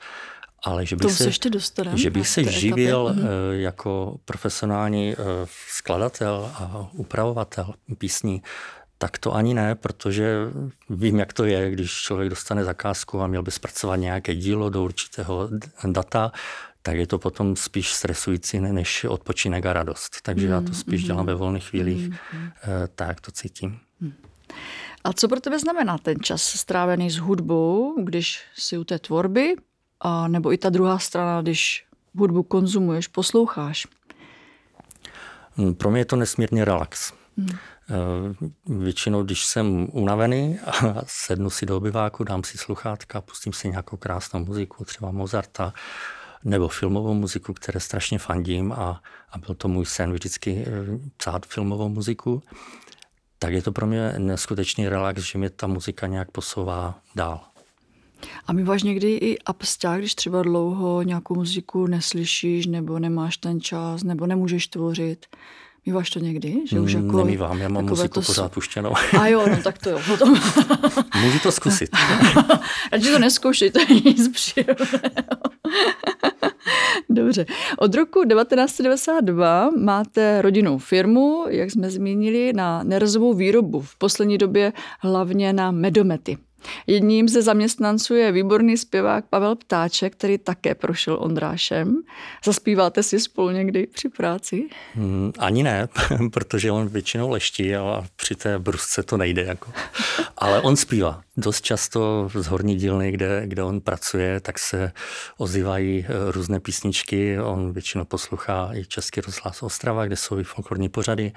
Ale 0.62 0.86
že 0.86 0.96
bych 0.96 1.12
se, 1.12 1.24
ještě 1.24 1.50
dostaneme, 1.50 1.98
že 1.98 2.10
bych 2.10 2.28
se 2.28 2.44
živil 2.44 3.08
etapy. 3.08 3.20
Mhm. 3.20 3.28
Eh, 3.28 3.56
jako 3.56 4.18
profesionální 4.24 5.12
eh, 5.12 5.16
skladatel 5.68 6.50
a 6.54 6.88
upravovatel 6.92 7.74
písní, 7.98 8.42
tak 8.98 9.18
to 9.18 9.34
ani 9.34 9.54
ne, 9.54 9.74
protože 9.74 10.36
vím, 10.90 11.18
jak 11.18 11.32
to 11.32 11.44
je, 11.44 11.70
když 11.70 11.92
člověk 11.92 12.30
dostane 12.30 12.64
zakázku 12.64 13.20
a 13.20 13.26
měl 13.26 13.42
by 13.42 13.50
zpracovat 13.50 13.96
nějaké 13.96 14.34
dílo 14.34 14.70
do 14.70 14.84
určitého 14.84 15.48
data, 15.86 16.32
tak 16.86 16.96
je 16.96 17.06
to 17.06 17.18
potom 17.18 17.56
spíš 17.56 17.92
stresující 17.92 18.60
než 18.60 19.04
odpočinek 19.04 19.66
a 19.66 19.72
radost. 19.72 20.20
Takže 20.22 20.46
já 20.46 20.60
to 20.60 20.68
mm, 20.68 20.74
spíš 20.74 21.00
mm, 21.00 21.06
dělám 21.06 21.26
ve 21.26 21.34
volných 21.34 21.64
chvílích, 21.64 22.08
mm, 22.08 22.16
tak 22.94 23.20
to 23.20 23.30
cítím. 23.30 23.78
A 25.04 25.12
co 25.12 25.28
pro 25.28 25.40
tebe 25.40 25.58
znamená 25.58 25.98
ten 25.98 26.20
čas 26.20 26.42
strávený 26.42 27.10
s 27.10 27.16
hudbou, 27.16 27.94
když 28.04 28.40
si 28.56 28.78
u 28.78 28.84
té 28.84 28.98
tvorby, 28.98 29.54
a 30.00 30.28
nebo 30.28 30.52
i 30.52 30.58
ta 30.58 30.70
druhá 30.70 30.98
strana, 30.98 31.42
když 31.42 31.86
hudbu 32.18 32.42
konzumuješ, 32.42 33.08
posloucháš? 33.08 33.86
Hm, 35.56 35.74
pro 35.74 35.90
mě 35.90 36.00
je 36.00 36.04
to 36.04 36.16
nesmírně 36.16 36.64
relax. 36.64 37.12
Hmm. 37.38 37.58
Většinou, 38.66 39.22
když 39.22 39.44
jsem 39.44 39.88
unavený 39.92 40.58
a 40.58 41.02
sednu 41.06 41.50
si 41.50 41.66
do 41.66 41.76
obyváku, 41.76 42.24
dám 42.24 42.44
si 42.44 42.58
sluchátka, 42.58 43.20
pustím 43.20 43.52
si 43.52 43.68
nějakou 43.68 43.96
krásnou 43.96 44.44
muziku, 44.44 44.84
třeba 44.84 45.10
Mozarta, 45.10 45.72
nebo 46.44 46.68
filmovou 46.68 47.14
muziku, 47.14 47.52
které 47.52 47.80
strašně 47.80 48.18
fandím 48.18 48.72
a, 48.72 49.02
a 49.32 49.38
byl 49.38 49.54
to 49.54 49.68
můj 49.68 49.86
sen 49.86 50.12
vždycky 50.12 50.64
eh, 50.66 50.70
psát 51.16 51.46
filmovou 51.46 51.88
muziku, 51.88 52.42
tak 53.38 53.52
je 53.52 53.62
to 53.62 53.72
pro 53.72 53.86
mě 53.86 54.14
neskutečný 54.18 54.88
relax, 54.88 55.22
že 55.22 55.38
mě 55.38 55.50
ta 55.50 55.66
muzika 55.66 56.06
nějak 56.06 56.30
posouvá 56.30 56.98
dál. 57.14 57.40
A 58.46 58.52
my 58.52 58.64
máš 58.64 58.82
někdy 58.82 59.14
i 59.14 59.38
absťák, 59.38 59.98
když 59.98 60.14
třeba 60.14 60.42
dlouho 60.42 61.02
nějakou 61.02 61.34
muziku 61.34 61.86
neslyšíš, 61.86 62.66
nebo 62.66 62.98
nemáš 62.98 63.36
ten 63.36 63.60
čas, 63.60 64.02
nebo 64.02 64.26
nemůžeš 64.26 64.66
tvořit. 64.66 65.26
Míváš 65.86 66.10
to 66.10 66.18
někdy? 66.18 66.54
Že 66.68 66.80
už 66.80 66.94
mm, 66.94 67.06
jako, 67.06 67.16
Nemývám, 67.16 67.58
já 67.58 67.68
mám 67.68 67.84
muziku 67.84 68.14
to... 68.14 68.22
pořád 68.22 68.52
puštěnou. 68.52 68.94
A 69.20 69.26
jo, 69.26 69.46
no 69.50 69.56
tak 69.62 69.78
to 69.78 69.90
jo. 69.90 70.00
Potom... 70.06 70.40
Můžu 71.22 71.38
to 71.38 71.52
zkusit. 71.52 71.90
Radši 72.92 73.10
to 73.10 73.18
neskoušej, 73.18 73.70
to 73.70 73.80
je 73.80 73.86
nic 73.88 74.28
příjemného. 74.28 74.86
Dobře. 77.14 77.46
Od 77.78 77.94
roku 77.94 78.24
1992 78.24 79.70
máte 79.78 80.42
rodinnou 80.42 80.78
firmu, 80.78 81.44
jak 81.48 81.70
jsme 81.70 81.90
zmínili, 81.90 82.52
na 82.52 82.82
nerezovou 82.82 83.34
výrobu. 83.34 83.80
V 83.80 83.98
poslední 83.98 84.38
době 84.38 84.72
hlavně 85.00 85.52
na 85.52 85.70
medomety. 85.70 86.38
Jedním 86.86 87.28
ze 87.28 87.42
zaměstnanců 87.42 88.14
je 88.14 88.32
výborný 88.32 88.76
zpěvák 88.76 89.24
Pavel 89.30 89.56
Ptáček, 89.56 90.12
který 90.12 90.38
také 90.38 90.74
prošel 90.74 91.16
Ondrášem. 91.20 92.02
Zaspíváte 92.44 93.02
si 93.02 93.20
spolu 93.20 93.50
někdy 93.50 93.86
při 93.86 94.08
práci? 94.08 94.68
Hmm, 94.94 95.32
ani 95.38 95.62
ne, 95.62 95.88
protože 96.32 96.70
on 96.70 96.88
většinou 96.88 97.30
leští 97.30 97.76
a 97.76 98.04
při 98.16 98.34
té 98.34 98.58
brusce 98.58 99.02
to 99.02 99.16
nejde. 99.16 99.42
Jako. 99.42 99.72
Ale 100.36 100.60
on 100.60 100.76
zpívá. 100.76 101.22
Dost 101.36 101.64
často 101.64 102.30
z 102.34 102.46
horní 102.46 102.76
dílny, 102.76 103.12
kde, 103.12 103.42
kde 103.46 103.62
on 103.62 103.80
pracuje, 103.80 104.40
tak 104.40 104.58
se 104.58 104.92
ozývají 105.36 106.06
eh, 106.08 106.32
různé 106.32 106.60
písničky. 106.60 107.40
On 107.40 107.72
většinou 107.72 108.04
poslouchá 108.04 108.70
i 108.74 108.84
Český 108.84 109.20
rozhlas 109.20 109.62
Ostrava, 109.62 110.06
kde 110.06 110.16
jsou 110.16 110.38
i 110.38 110.44
folklorní 110.44 110.88
pořady. 110.88 111.32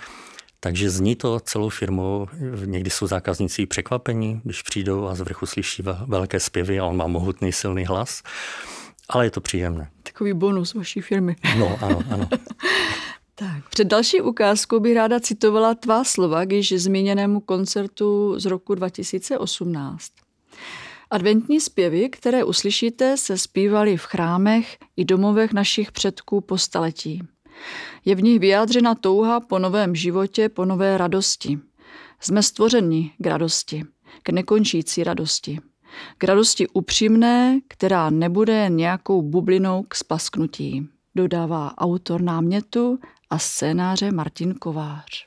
Takže 0.60 0.90
zní 0.90 1.16
to 1.16 1.40
celou 1.40 1.70
firmu. 1.70 2.28
Někdy 2.66 2.90
jsou 2.90 3.08
zákazníci 3.08 3.66
překvapení, 3.66 4.42
když 4.44 4.62
přijdou 4.62 5.08
a 5.08 5.16
z 5.16 5.22
vrchu 5.22 5.46
slyší 5.46 5.84
velké 6.08 6.40
zpěvy 6.40 6.80
a 6.80 6.86
on 6.86 6.98
má 6.98 7.08
mohutný 7.08 7.52
silný 7.52 7.86
hlas. 7.86 8.24
Ale 9.10 9.26
je 9.26 9.32
to 9.32 9.42
příjemné. 9.42 9.90
Takový 10.04 10.34
bonus 10.34 10.74
vaší 10.74 11.02
firmy. 11.02 11.36
No, 11.58 11.78
ano, 11.82 12.04
ano. 12.10 12.30
tak, 13.36 13.70
před 13.70 13.88
další 13.88 14.22
ukázkou 14.22 14.80
bych 14.80 14.96
ráda 14.96 15.20
citovala 15.20 15.76
tvá 15.76 16.04
slova 16.04 16.46
k 16.46 16.52
již 16.52 16.74
zmíněnému 16.82 17.40
koncertu 17.40 18.40
z 18.40 18.46
roku 18.46 18.76
2018. 18.76 20.12
Adventní 21.10 21.60
zpěvy, 21.60 22.10
které 22.10 22.44
uslyšíte, 22.44 23.18
se 23.18 23.38
zpívaly 23.38 23.98
v 23.98 24.06
chrámech 24.06 24.78
i 24.98 25.06
domovech 25.06 25.54
našich 25.54 25.92
předků 25.92 26.42
po 26.42 26.58
staletí. 26.58 27.24
Je 28.08 28.16
v 28.16 28.24
nich 28.24 28.40
vyjádřena 28.40 28.96
touha 28.96 29.40
po 29.40 29.60
novém 29.60 29.96
životě, 29.96 30.50
po 30.50 30.66
nové 30.66 30.98
radosti. 30.98 31.60
Jsme 32.20 32.44
stvořeni 32.44 33.12
k 33.18 33.28
radosti, 33.28 33.86
k 34.24 34.30
nekončící 34.30 35.04
radosti. 35.04 35.60
K 36.18 36.24
radosti 36.24 36.68
upřímné, 36.68 37.60
která 37.68 38.10
nebude 38.10 38.66
nějakou 38.70 39.22
bublinou 39.22 39.84
k 39.84 39.96
spasknutí, 39.96 40.88
dodává 41.16 41.78
autor 41.78 42.22
námětu 42.22 43.00
a 43.30 43.40
scénáře 43.40 44.12
Martin 44.12 44.54
Kovář. 44.54 45.26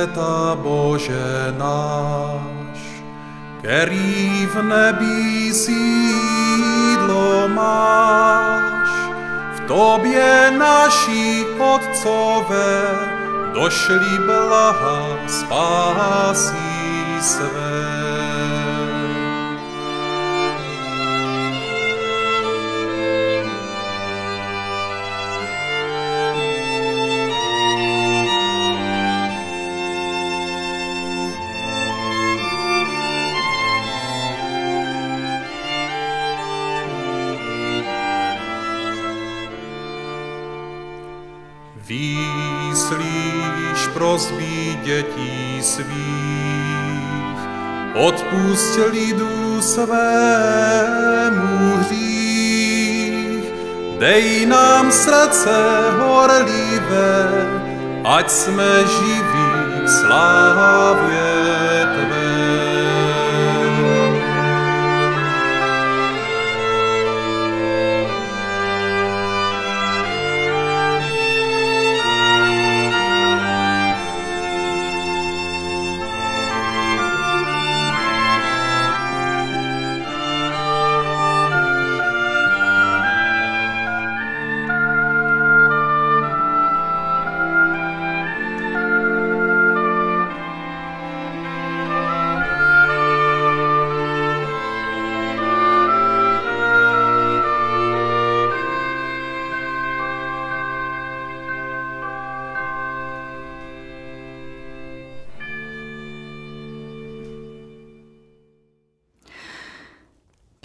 Světa 0.00 0.56
Bože 0.62 1.54
náš, 1.58 2.78
který 3.58 4.46
v 4.46 4.62
nebi 4.62 5.54
sídlo 5.54 7.48
máš, 7.48 8.88
v 9.56 9.60
tobě 9.66 10.50
naší 10.58 11.44
Otcové 11.58 12.88
došli 13.54 14.18
blaha 14.26 15.18
spásí 15.28 16.56
své. 17.20 17.59
Prozby 44.30 44.78
dětí 44.82 45.62
svých, 45.62 47.40
odpust 47.94 48.78
lidu 48.90 49.62
svému 49.62 49.86
hřích. 51.76 53.44
Dej 53.98 54.46
nám 54.46 54.92
srdce 54.92 55.50
horlivé, 55.98 57.28
ať 58.04 58.30
jsme 58.30 58.84
živí 58.86 59.80
k 59.84 59.88
slávě 59.88 61.29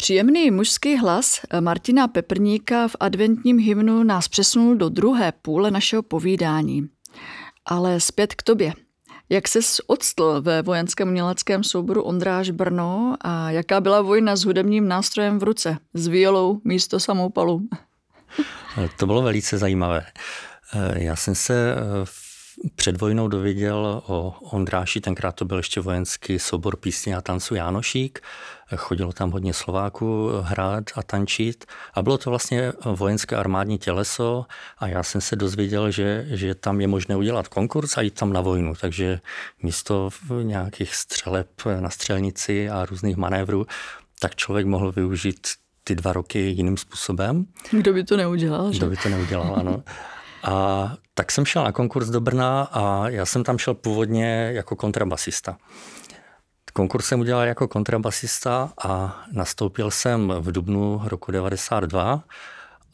Příjemný 0.06 0.52
mužský 0.52 0.98
hlas 0.98 1.40
Martina 1.60 2.08
Peprníka 2.08 2.88
v 2.88 2.96
adventním 3.00 3.60
hymnu 3.60 4.04
nás 4.04 4.28
přesunul 4.28 4.76
do 4.76 4.90
druhé 4.90 5.34
půle 5.42 5.72
našeho 5.72 6.04
povídání. 6.04 6.90
Ale 7.66 8.00
zpět 8.00 8.36
k 8.36 8.44
tobě. 8.44 8.74
Jak 9.30 9.48
se 9.48 9.60
odstl 9.88 10.42
ve 10.42 10.62
vojenském 10.62 11.08
uměleckém 11.08 11.64
souboru 11.64 12.02
Ondráž 12.02 12.50
Brno 12.50 13.16
a 13.22 13.52
jaká 13.52 13.82
byla 13.82 14.02
vojna 14.02 14.36
s 14.36 14.46
hudebním 14.46 14.88
nástrojem 14.88 15.40
v 15.40 15.44
ruce, 15.44 15.78
s 15.94 16.08
violou 16.08 16.62
místo 16.64 17.00
samoupalu? 17.00 17.62
To 18.98 19.06
bylo 19.06 19.22
velice 19.22 19.58
zajímavé. 19.58 20.06
Já 20.94 21.16
jsem 21.16 21.36
se 21.36 21.76
před 22.76 23.02
vojnou 23.02 23.28
dověděl 23.28 24.02
o 24.08 24.36
Ondráši, 24.42 25.02
tenkrát 25.02 25.32
to 25.32 25.46
byl 25.46 25.58
ještě 25.58 25.82
vojenský 25.82 26.40
sobor 26.40 26.76
písně 26.78 27.16
a 27.16 27.22
tancu 27.22 27.56
Jánošík. 27.56 28.20
Chodilo 28.76 29.14
tam 29.14 29.32
hodně 29.32 29.54
Slováků 29.54 30.30
hrát 30.42 30.84
a 30.96 31.04
tančit 31.04 31.66
a 31.94 32.02
bylo 32.02 32.18
to 32.18 32.30
vlastně 32.30 32.74
vojenské 32.86 33.36
armádní 33.36 33.78
těleso 33.78 34.46
a 34.78 34.88
já 34.88 35.04
jsem 35.04 35.22
se 35.22 35.36
dozvěděl, 35.36 35.92
že, 35.92 36.26
že 36.30 36.56
tam 36.56 36.82
je 36.82 36.88
možné 36.88 37.16
udělat 37.16 37.48
konkurs 37.48 37.98
a 37.98 38.02
jít 38.02 38.14
tam 38.14 38.34
na 38.34 38.42
vojnu, 38.42 38.74
takže 38.82 39.20
místo 39.64 40.10
nějakých 40.42 40.96
střeleb 40.96 41.48
na 41.80 41.90
střelnici 41.90 42.70
a 42.70 42.86
různých 42.86 43.18
manévrů, 43.18 43.68
tak 44.20 44.36
člověk 44.36 44.66
mohl 44.66 44.92
využít 44.92 45.48
ty 45.84 45.96
dva 45.96 46.14
roky 46.14 46.40
jiným 46.40 46.78
způsobem. 46.78 47.46
Kdo 47.72 47.94
by 47.94 48.04
to 48.04 48.18
neudělal? 48.18 48.72
Že? 48.72 48.78
Kdo 48.78 48.90
by 48.90 48.98
to 48.98 49.10
neudělal, 49.10 49.56
ano. 49.56 49.84
A 50.46 50.92
tak 51.14 51.32
jsem 51.32 51.46
šel 51.46 51.64
na 51.64 51.72
konkurs 51.72 52.10
do 52.10 52.22
Brna 52.22 52.64
a 52.64 53.10
já 53.10 53.26
jsem 53.26 53.44
tam 53.44 53.58
šel 53.58 53.74
původně 53.74 54.52
jako 54.54 54.76
kontrabasista. 54.76 55.58
Konkurs 56.74 57.06
jsem 57.06 57.20
udělal 57.20 57.44
jako 57.44 57.68
kontrabasista 57.68 58.74
a 58.84 59.24
nastoupil 59.32 59.92
jsem 59.92 60.34
v 60.40 60.52
dubnu 60.52 61.02
roku 61.04 61.32
92 61.32 62.24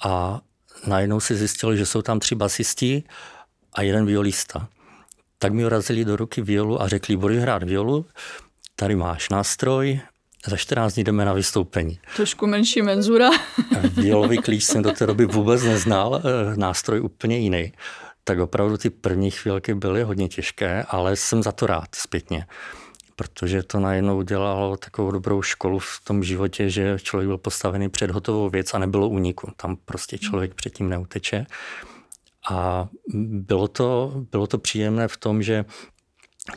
a 0.04 0.42
najednou 0.88 1.20
si 1.20 1.36
zjistil, 1.36 1.76
že 1.76 1.86
jsou 1.86 2.02
tam 2.02 2.20
tři 2.20 2.36
basisti 2.36 3.04
a 3.74 3.82
jeden 3.82 4.06
violista. 4.06 4.68
Tak 5.38 5.54
mi 5.54 5.66
urazili 5.66 6.06
do 6.06 6.16
ruky 6.16 6.42
violu 6.42 6.82
a 6.82 6.88
řekli, 6.88 7.18
budeš 7.18 7.42
hrát 7.42 7.64
violu, 7.64 8.06
tady 8.76 8.96
máš 8.96 9.30
nástroj, 9.30 10.02
za 10.48 10.58
14 10.58 10.94
dní 10.94 11.04
jdeme 11.04 11.26
na 11.26 11.34
vystoupení. 11.34 12.00
Trošku 12.16 12.48
menší 12.48 12.82
menzura. 12.82 13.30
Violový 13.94 14.38
klíč 14.38 14.64
jsem 14.64 14.82
do 14.82 14.92
té 14.92 15.06
doby 15.06 15.26
vůbec 15.26 15.64
neznal, 15.64 16.22
eh, 16.24 16.58
nástroj 16.58 17.02
úplně 17.02 17.38
jiný. 17.38 17.74
Tak 18.24 18.40
opravdu 18.40 18.78
ty 18.78 18.90
první 18.90 19.32
chvílky 19.32 19.74
byly 19.74 20.04
hodně 20.04 20.28
těžké, 20.28 20.86
ale 20.88 21.16
jsem 21.16 21.44
za 21.44 21.52
to 21.52 21.68
rád 21.68 21.96
zpětně 21.96 22.46
protože 23.22 23.64
to 23.64 23.80
najednou 23.80 24.22
dělalo 24.22 24.78
takovou 24.78 25.12
dobrou 25.12 25.42
školu 25.42 25.80
v 25.80 26.02
tom 26.04 26.24
životě, 26.24 26.70
že 26.70 26.98
člověk 27.02 27.28
byl 27.28 27.38
postavený 27.38 27.90
před 27.90 28.12
hotovou 28.12 28.50
věc 28.50 28.74
a 28.74 28.80
nebylo 28.80 29.10
úniku. 29.10 29.52
Tam 29.56 29.78
prostě 29.86 30.18
člověk 30.18 30.54
předtím 30.54 30.90
neuteče. 30.90 31.46
A 32.52 32.88
bylo 33.26 33.68
to, 33.68 34.14
bylo 34.32 34.48
to 34.48 34.58
příjemné 34.58 35.08
v 35.08 35.18
tom, 35.18 35.44
že 35.44 35.66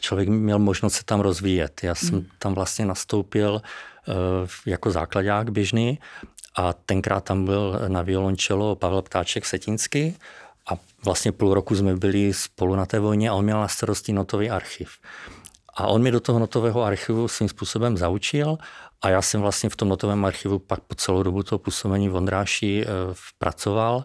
člověk 0.00 0.29
měl 0.29 0.59
možnost 0.59 0.95
se 0.95 1.05
tam 1.05 1.21
rozvíjet. 1.21 1.81
Já 1.83 1.95
jsem 1.95 2.14
hmm. 2.14 2.26
tam 2.38 2.55
vlastně 2.55 2.87
nastoupil 2.87 3.62
uh, 4.09 4.14
jako 4.66 4.90
základák 4.90 5.51
běžný 5.51 5.99
a 6.57 6.73
tenkrát 6.73 7.25
tam 7.25 7.44
byl 7.44 7.81
na 7.88 8.03
violončelo 8.03 8.77
Pavel 8.77 9.03
Ptáček 9.03 9.47
Setinsky 9.47 10.14
a 10.70 10.79
vlastně 11.05 11.33
půl 11.33 11.55
roku 11.55 11.77
jsme 11.77 11.97
byli 11.97 12.33
spolu 12.35 12.75
na 12.75 12.87
té 12.87 12.99
vojně 12.99 13.31
a 13.31 13.35
on 13.35 13.44
měl 13.44 13.61
na 13.61 13.68
starosti 13.68 14.12
notový 14.12 14.51
archiv. 14.51 14.90
A 15.77 15.87
on 15.87 16.03
mi 16.03 16.11
do 16.11 16.20
toho 16.20 16.38
notového 16.38 16.83
archivu 16.83 17.29
svým 17.29 17.49
způsobem 17.49 17.97
zaučil 17.97 18.59
a 19.03 19.09
já 19.09 19.23
jsem 19.23 19.40
vlastně 19.40 19.70
v 19.70 19.77
tom 19.77 19.88
notovém 19.88 20.25
archivu 20.25 20.59
pak 20.59 20.81
po 20.81 20.94
celou 20.94 21.23
dobu 21.23 21.42
toho 21.42 21.59
působení 21.59 22.09
v 22.09 22.14
Ondráši 22.14 22.87
uh, 22.87 23.14
pracoval. 23.38 24.05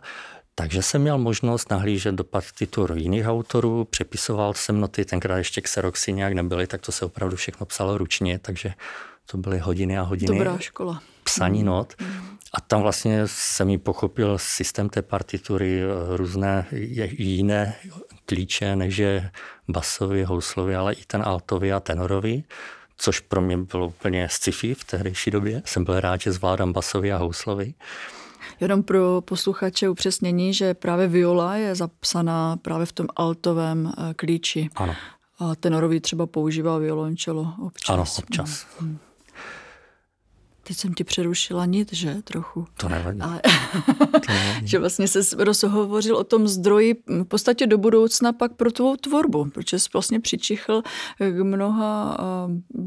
Takže 0.60 0.82
jsem 0.82 1.02
měl 1.02 1.18
možnost 1.18 1.72
nahlížet 1.72 2.16
do 2.16 2.24
partituru 2.24 2.96
jiných 2.96 3.28
autorů, 3.28 3.86
přepisoval 3.86 4.54
jsem 4.54 4.80
noty, 4.80 5.06
tenkrát 5.06 5.38
ještě 5.38 5.62
Xeroxy 5.62 6.14
nějak 6.14 6.34
nebyly, 6.34 6.68
tak 6.68 6.82
to 6.82 6.92
se 6.92 7.06
opravdu 7.06 7.36
všechno 7.36 7.66
psalo 7.66 7.98
ručně, 7.98 8.40
takže 8.40 8.74
to 9.32 9.38
byly 9.38 9.60
hodiny 9.60 9.98
a 9.98 10.02
hodiny 10.02 10.38
Dobrá 10.38 10.58
škola. 10.58 11.02
psaní 11.24 11.64
not. 11.64 11.94
A 12.54 12.62
tam 12.62 12.82
vlastně 12.82 13.22
jsem 13.26 13.68
mi 13.68 13.78
pochopil 13.78 14.38
systém 14.38 14.90
té 14.90 15.02
partitury, 15.02 15.82
různé 16.16 16.66
jiné 17.12 17.76
klíče, 18.26 18.76
než 18.76 18.98
je 18.98 19.32
basový, 19.68 20.24
houslový, 20.24 20.76
ale 20.76 20.94
i 20.94 21.06
ten 21.08 21.22
altový 21.26 21.74
a 21.74 21.80
tenorový 21.80 22.44
což 23.02 23.20
pro 23.20 23.42
mě 23.42 23.58
bylo 23.58 23.88
úplně 23.88 24.28
sci-fi 24.32 24.74
v 24.74 24.84
tehdejší 24.84 25.32
době. 25.32 25.62
Jsem 25.66 25.84
byl 25.84 26.00
rád, 26.00 26.22
že 26.22 26.32
zvládám 26.32 26.74
basový 26.74 27.12
a 27.12 27.18
houslový. 27.18 27.76
Jenom 28.60 28.84
pro 28.84 29.22
posluchače 29.22 29.90
upřesnění, 29.90 30.54
že 30.54 30.74
právě 30.74 31.08
viola 31.08 31.56
je 31.56 31.76
zapsaná 31.76 32.58
právě 32.58 32.86
v 32.86 32.92
tom 32.94 33.08
altovém 33.16 33.92
eh, 33.98 34.14
klíči. 34.14 34.70
Ano. 34.76 34.96
A 35.40 35.56
tenorový 35.56 36.00
třeba 36.00 36.28
používá 36.28 36.78
violončelo 36.78 37.54
občas. 37.62 37.94
Ano, 37.94 38.04
občas. 38.20 38.66
Hmm. 38.80 39.00
Teď 40.70 40.78
jsem 40.78 40.94
ti 40.94 41.04
přerušila 41.04 41.66
nit, 41.66 41.94
že 41.94 42.16
trochu. 42.24 42.68
To 42.78 42.90
nevadí. 42.90 43.22
Ale, 43.22 43.42
to 44.00 44.34
nevadí. 44.34 44.68
že 44.68 44.80
vlastně 44.80 45.08
se 45.08 45.20
rozhovořil 45.38 46.16
o 46.16 46.24
tom 46.24 46.48
zdroji 46.48 46.96
v 47.08 47.24
podstatě 47.24 47.68
do 47.68 47.78
budoucna 47.78 48.34
pak 48.34 48.54
pro 48.54 48.72
tvou 48.72 48.96
tvorbu, 48.96 49.50
protože 49.50 49.80
jsi 49.80 49.90
vlastně 49.94 50.20
přičichl 50.20 50.82
k 51.20 51.44
mnoha 51.44 52.18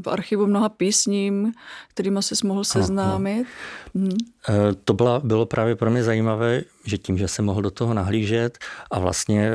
v 0.03 0.09
archivu 0.09 0.47
mnoha 0.47 0.69
písním, 0.69 1.53
kterými 1.87 2.23
jsi 2.23 2.47
mohl 2.47 2.63
seznámit. 2.63 3.47
Ano, 3.95 4.05
ano. 4.07 4.17
Hmm. 4.47 4.75
To 4.85 4.93
byla, 4.93 5.19
bylo 5.19 5.45
právě 5.45 5.75
pro 5.75 5.91
mě 5.91 6.03
zajímavé, 6.03 6.61
že 6.85 6.97
tím, 6.97 7.17
že 7.17 7.27
jsem 7.27 7.45
mohl 7.45 7.61
do 7.61 7.71
toho 7.71 7.93
nahlížet 7.93 8.57
a 8.91 8.99
vlastně 8.99 9.51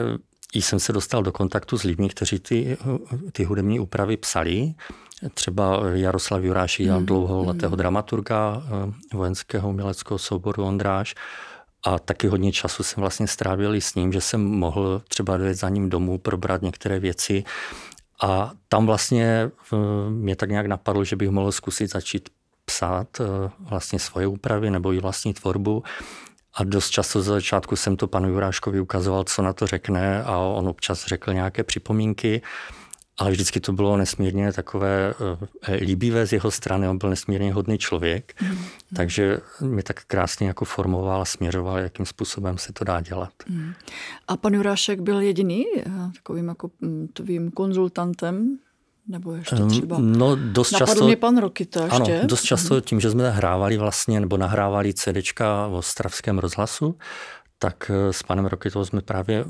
jsem 0.54 0.80
se 0.80 0.92
dostal 0.92 1.22
do 1.22 1.32
kontaktu 1.32 1.78
s 1.78 1.82
lidmi, 1.82 2.08
kteří 2.08 2.38
ty, 2.38 2.76
ty 3.32 3.44
hudební 3.44 3.80
úpravy 3.80 4.16
psali, 4.16 4.74
Třeba 5.34 5.80
Jaroslav 5.92 6.42
Juráš 6.42 6.76
dělal 6.76 7.00
mm. 7.00 7.06
dlouholetého 7.06 7.76
dramaturga 7.76 8.62
eh, 8.66 9.16
vojenského 9.16 9.68
uměleckého 9.68 10.18
souboru 10.18 10.64
Ondráš 10.64 11.14
a 11.84 11.98
taky 11.98 12.26
hodně 12.26 12.52
času 12.52 12.82
jsem 12.82 13.00
vlastně 13.00 13.26
strávil 13.26 13.74
i 13.74 13.80
s 13.80 13.94
ním, 13.94 14.12
že 14.12 14.20
jsem 14.20 14.44
mohl 14.44 15.02
třeba 15.08 15.36
dojet 15.36 15.54
za 15.54 15.68
ním 15.68 15.90
domů, 15.90 16.18
probrat 16.18 16.62
některé 16.62 17.00
věci 17.00 17.44
a 18.22 18.52
tam 18.68 18.86
vlastně 18.86 19.50
eh, 19.72 19.76
mě 20.10 20.36
tak 20.36 20.50
nějak 20.50 20.66
napadlo, 20.66 21.04
že 21.04 21.16
bych 21.16 21.30
mohl 21.30 21.52
zkusit 21.52 21.90
začít 21.90 22.28
psát 22.64 23.20
eh, 23.20 23.50
vlastně 23.60 23.98
svoje 23.98 24.26
úpravy 24.26 24.70
nebo 24.70 24.92
i 24.92 25.00
vlastní 25.00 25.34
tvorbu. 25.34 25.82
A 26.54 26.64
dost 26.64 26.90
často 26.90 27.22
za 27.22 27.32
začátku 27.32 27.76
jsem 27.76 27.96
to 27.96 28.06
panu 28.06 28.28
Juráškovi 28.28 28.80
ukazoval, 28.80 29.24
co 29.24 29.42
na 29.42 29.52
to 29.52 29.66
řekne 29.66 30.22
a 30.22 30.38
on 30.38 30.68
občas 30.68 31.06
řekl 31.06 31.32
nějaké 31.32 31.64
připomínky 31.64 32.42
ale 33.18 33.30
vždycky 33.30 33.60
to 33.60 33.72
bylo 33.72 33.96
nesmírně 33.96 34.52
takové 34.52 35.14
uh, 35.14 35.74
líbivé 35.80 36.26
z 36.26 36.32
jeho 36.32 36.50
strany, 36.50 36.88
on 36.88 36.98
byl 36.98 37.10
nesmírně 37.10 37.52
hodný 37.52 37.78
člověk, 37.78 38.42
mm. 38.42 38.58
takže 38.94 39.40
mi 39.60 39.82
tak 39.82 40.04
krásně 40.04 40.46
jako 40.46 40.64
formoval 40.64 41.22
a 41.22 41.24
směřoval, 41.24 41.78
jakým 41.78 42.06
způsobem 42.06 42.58
se 42.58 42.72
to 42.72 42.84
dá 42.84 43.00
dělat. 43.00 43.32
Mm. 43.48 43.72
A 44.28 44.36
pan 44.36 44.54
Jurášek 44.54 45.00
byl 45.00 45.20
jediný 45.20 45.64
eh, 45.78 45.82
takovým 46.14 46.48
jako 46.48 46.70
mm, 46.80 47.08
tvým 47.12 47.50
konzultantem 47.50 48.58
nebo 49.08 49.32
ještě 49.32 49.56
třeba? 49.68 49.96
No, 50.00 50.36
dost 50.36 50.72
Napadl 50.72 50.92
často... 50.92 51.06
mě 51.06 51.16
pan 51.16 51.38
Rokita 51.38 51.84
ještě. 51.84 52.18
Ano, 52.18 52.26
dost 52.26 52.42
často 52.42 52.74
mhm. 52.74 52.82
tím, 52.82 53.00
že 53.00 53.10
jsme 53.10 53.30
hrávali 53.30 53.78
vlastně, 53.78 54.20
nebo 54.20 54.36
nahrávali 54.36 54.94
CDčka 54.94 55.66
v 55.66 55.74
Ostravském 55.74 56.38
rozhlasu, 56.38 56.94
tak 57.58 57.90
eh, 57.94 58.12
s 58.12 58.22
panem 58.22 58.46
Rokitou 58.46 58.84
jsme 58.84 59.02
právě 59.02 59.44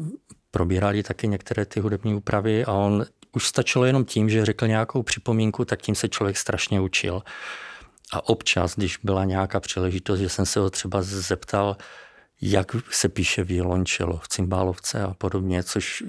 probírali 0.50 1.02
taky 1.02 1.28
některé 1.28 1.64
ty 1.64 1.80
hudební 1.80 2.14
úpravy 2.14 2.64
a 2.64 2.72
on 2.72 3.06
už 3.32 3.46
stačilo 3.46 3.84
jenom 3.84 4.04
tím, 4.04 4.30
že 4.30 4.44
řekl 4.44 4.66
nějakou 4.66 5.02
připomínku, 5.02 5.64
tak 5.64 5.82
tím 5.82 5.94
se 5.94 6.08
člověk 6.08 6.36
strašně 6.36 6.80
učil. 6.80 7.22
A 8.12 8.28
občas, 8.28 8.74
když 8.76 8.98
byla 9.02 9.24
nějaká 9.24 9.60
příležitost, 9.60 10.20
že 10.20 10.28
jsem 10.28 10.46
se 10.46 10.60
ho 10.60 10.70
třeba 10.70 11.02
zeptal, 11.02 11.76
jak 12.40 12.72
se 12.90 13.08
píše 13.08 13.44
violončelo 13.44 14.18
v 14.18 14.28
cymbálovce 14.28 15.02
a 15.02 15.14
podobně, 15.14 15.62
což 15.62 16.02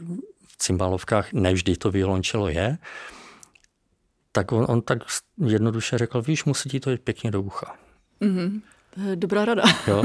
v 0.48 0.58
cymbálovkách 0.58 1.34
nevždy 1.34 1.78
to 1.78 1.92
violončelo 1.92 2.50
je, 2.50 2.78
tak 4.32 4.52
on, 4.52 4.66
on 4.70 4.82
tak 4.82 5.00
jednoduše 5.46 5.98
řekl, 5.98 6.22
víš, 6.22 6.46
musí 6.46 6.70
ti 6.70 6.80
to 6.80 6.92
jít 6.92 7.02
pěkně 7.02 7.32
do 7.32 7.42
ucha. 7.42 7.76
Mm-hmm. 8.22 8.62
Dobrá 9.16 9.46
rada. 9.46 9.64
Jo? 9.88 10.04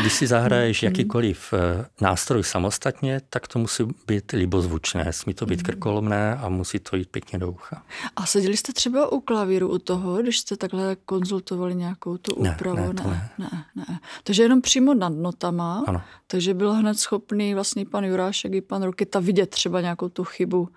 Když 0.00 0.12
si 0.12 0.26
zahraješ 0.26 0.82
jakýkoliv 0.82 1.52
eh, 1.52 1.84
nástroj 2.00 2.42
samostatně, 2.42 3.20
tak 3.30 3.48
to 3.48 3.58
musí 3.58 3.84
být 4.06 4.32
libozvučné, 4.32 5.12
smí 5.12 5.34
to 5.34 5.46
být 5.46 5.58
mm. 5.60 5.64
krkolomné 5.64 6.36
a 6.36 6.48
musí 6.48 6.78
to 6.78 6.96
jít 6.96 7.08
pěkně 7.08 7.38
do 7.38 7.50
ucha. 7.50 7.82
A 8.16 8.26
seděli 8.26 8.56
jste 8.56 8.72
třeba 8.72 9.12
u 9.12 9.20
klavíru 9.20 9.68
u 9.68 9.78
toho, 9.78 10.16
když 10.16 10.38
jste 10.38 10.56
takhle 10.56 10.96
konzultovali 11.04 11.74
nějakou 11.74 12.16
tu 12.16 12.34
úpravu? 12.34 12.76
Ne, 12.76 12.86
ne, 12.86 12.94
to 12.94 13.08
ne. 13.08 13.30
ne, 13.38 13.64
ne. 13.74 14.00
Takže 14.24 14.42
jenom 14.42 14.60
přímo 14.60 14.94
nad 14.94 15.12
notama, 15.12 15.84
ano. 15.86 16.02
takže 16.26 16.54
byl 16.54 16.72
hned 16.72 16.98
schopný 16.98 17.54
vlastně 17.54 17.86
pan 17.86 18.04
Jurášek 18.04 18.52
i 18.52 18.60
pan 18.60 18.82
Rokita 18.82 19.20
vidět 19.20 19.50
třeba 19.50 19.80
nějakou 19.80 20.08
tu 20.08 20.24
chybu 20.24 20.68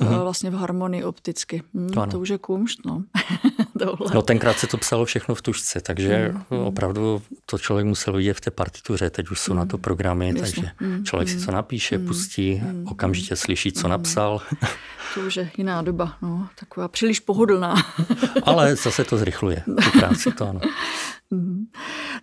mm-hmm. 0.00 0.22
vlastně 0.22 0.50
v 0.50 0.54
harmonii 0.54 1.04
opticky. 1.04 1.62
Hm, 1.74 1.88
to, 1.88 2.06
to 2.06 2.20
už 2.20 2.28
je 2.28 2.38
kumšt, 2.38 2.86
no. 2.86 3.02
No 4.14 4.22
tenkrát 4.22 4.58
se 4.58 4.66
to 4.66 4.78
psalo 4.78 5.04
všechno 5.04 5.34
v 5.34 5.42
tušce, 5.42 5.80
takže 5.80 6.34
mm. 6.50 6.58
opravdu 6.58 7.22
to 7.46 7.58
člověk 7.58 7.86
musel 7.86 8.16
vidět 8.16 8.34
v 8.34 8.40
té 8.40 8.50
partituře. 8.50 9.10
Teď 9.10 9.30
už 9.30 9.40
jsou 9.40 9.52
mm. 9.52 9.58
na 9.58 9.66
to 9.66 9.78
programy, 9.78 10.26
Jasně. 10.26 10.40
takže 10.40 10.70
mm. 10.80 11.04
člověk 11.04 11.28
si 11.28 11.38
co 11.40 11.50
napíše, 11.50 11.98
mm. 11.98 12.06
pustí, 12.06 12.54
mm. 12.54 12.86
okamžitě 12.88 13.36
slyší, 13.36 13.72
co 13.72 13.86
mm. 13.86 13.90
napsal. 13.90 14.40
To 15.14 15.20
už 15.20 15.36
je 15.36 15.50
jiná 15.56 15.82
doba, 15.82 16.16
no, 16.22 16.48
taková 16.58 16.88
příliš 16.88 17.20
pohodlná. 17.20 17.74
Ale 18.42 18.76
zase 18.76 19.04
to 19.04 19.16
zrychluje, 19.18 19.62
tu 19.66 19.98
práci, 19.98 20.32
to 20.32 20.48
ano. 20.48 20.60
Mhm. 21.34 21.66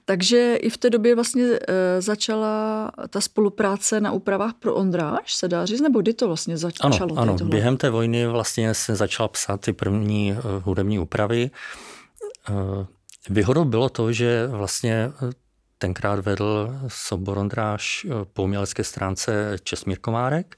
Takže 0.05 0.55
i 0.55 0.69
v 0.69 0.77
té 0.77 0.89
době 0.89 1.15
vlastně 1.15 1.43
e, 1.43 2.01
začala 2.01 2.91
ta 3.09 3.21
spolupráce 3.21 4.01
na 4.01 4.11
úpravách 4.11 4.53
pro 4.53 4.75
Ondráž, 4.75 5.33
se 5.33 5.47
dá 5.47 5.65
říct, 5.65 5.81
nebo 5.81 6.01
kdy 6.01 6.13
to 6.13 6.27
vlastně 6.27 6.57
začalo? 6.57 6.95
Ano, 7.01 7.17
ano. 7.17 7.37
během 7.43 7.77
té 7.77 7.89
vojny 7.89 8.27
vlastně 8.27 8.73
se 8.73 8.95
začal 8.95 9.27
psát 9.27 9.61
ty 9.61 9.73
první 9.73 10.31
e, 10.31 10.35
hudební 10.63 10.99
úpravy. 10.99 11.51
E, 12.49 12.53
výhodou 13.29 13.65
bylo 13.65 13.89
to, 13.89 14.11
že 14.11 14.47
vlastně 14.47 15.11
tenkrát 15.77 16.19
vedl 16.19 16.75
sobor 16.87 17.37
Ondráž 17.37 18.07
po 18.33 18.43
umělecké 18.43 18.83
stránce 18.83 19.57
Česmír 19.63 19.99
Komárek, 19.99 20.55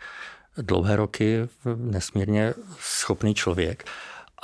dlouhé 0.58 0.96
roky 0.96 1.50
nesmírně 1.76 2.54
schopný 2.80 3.34
člověk. 3.34 3.86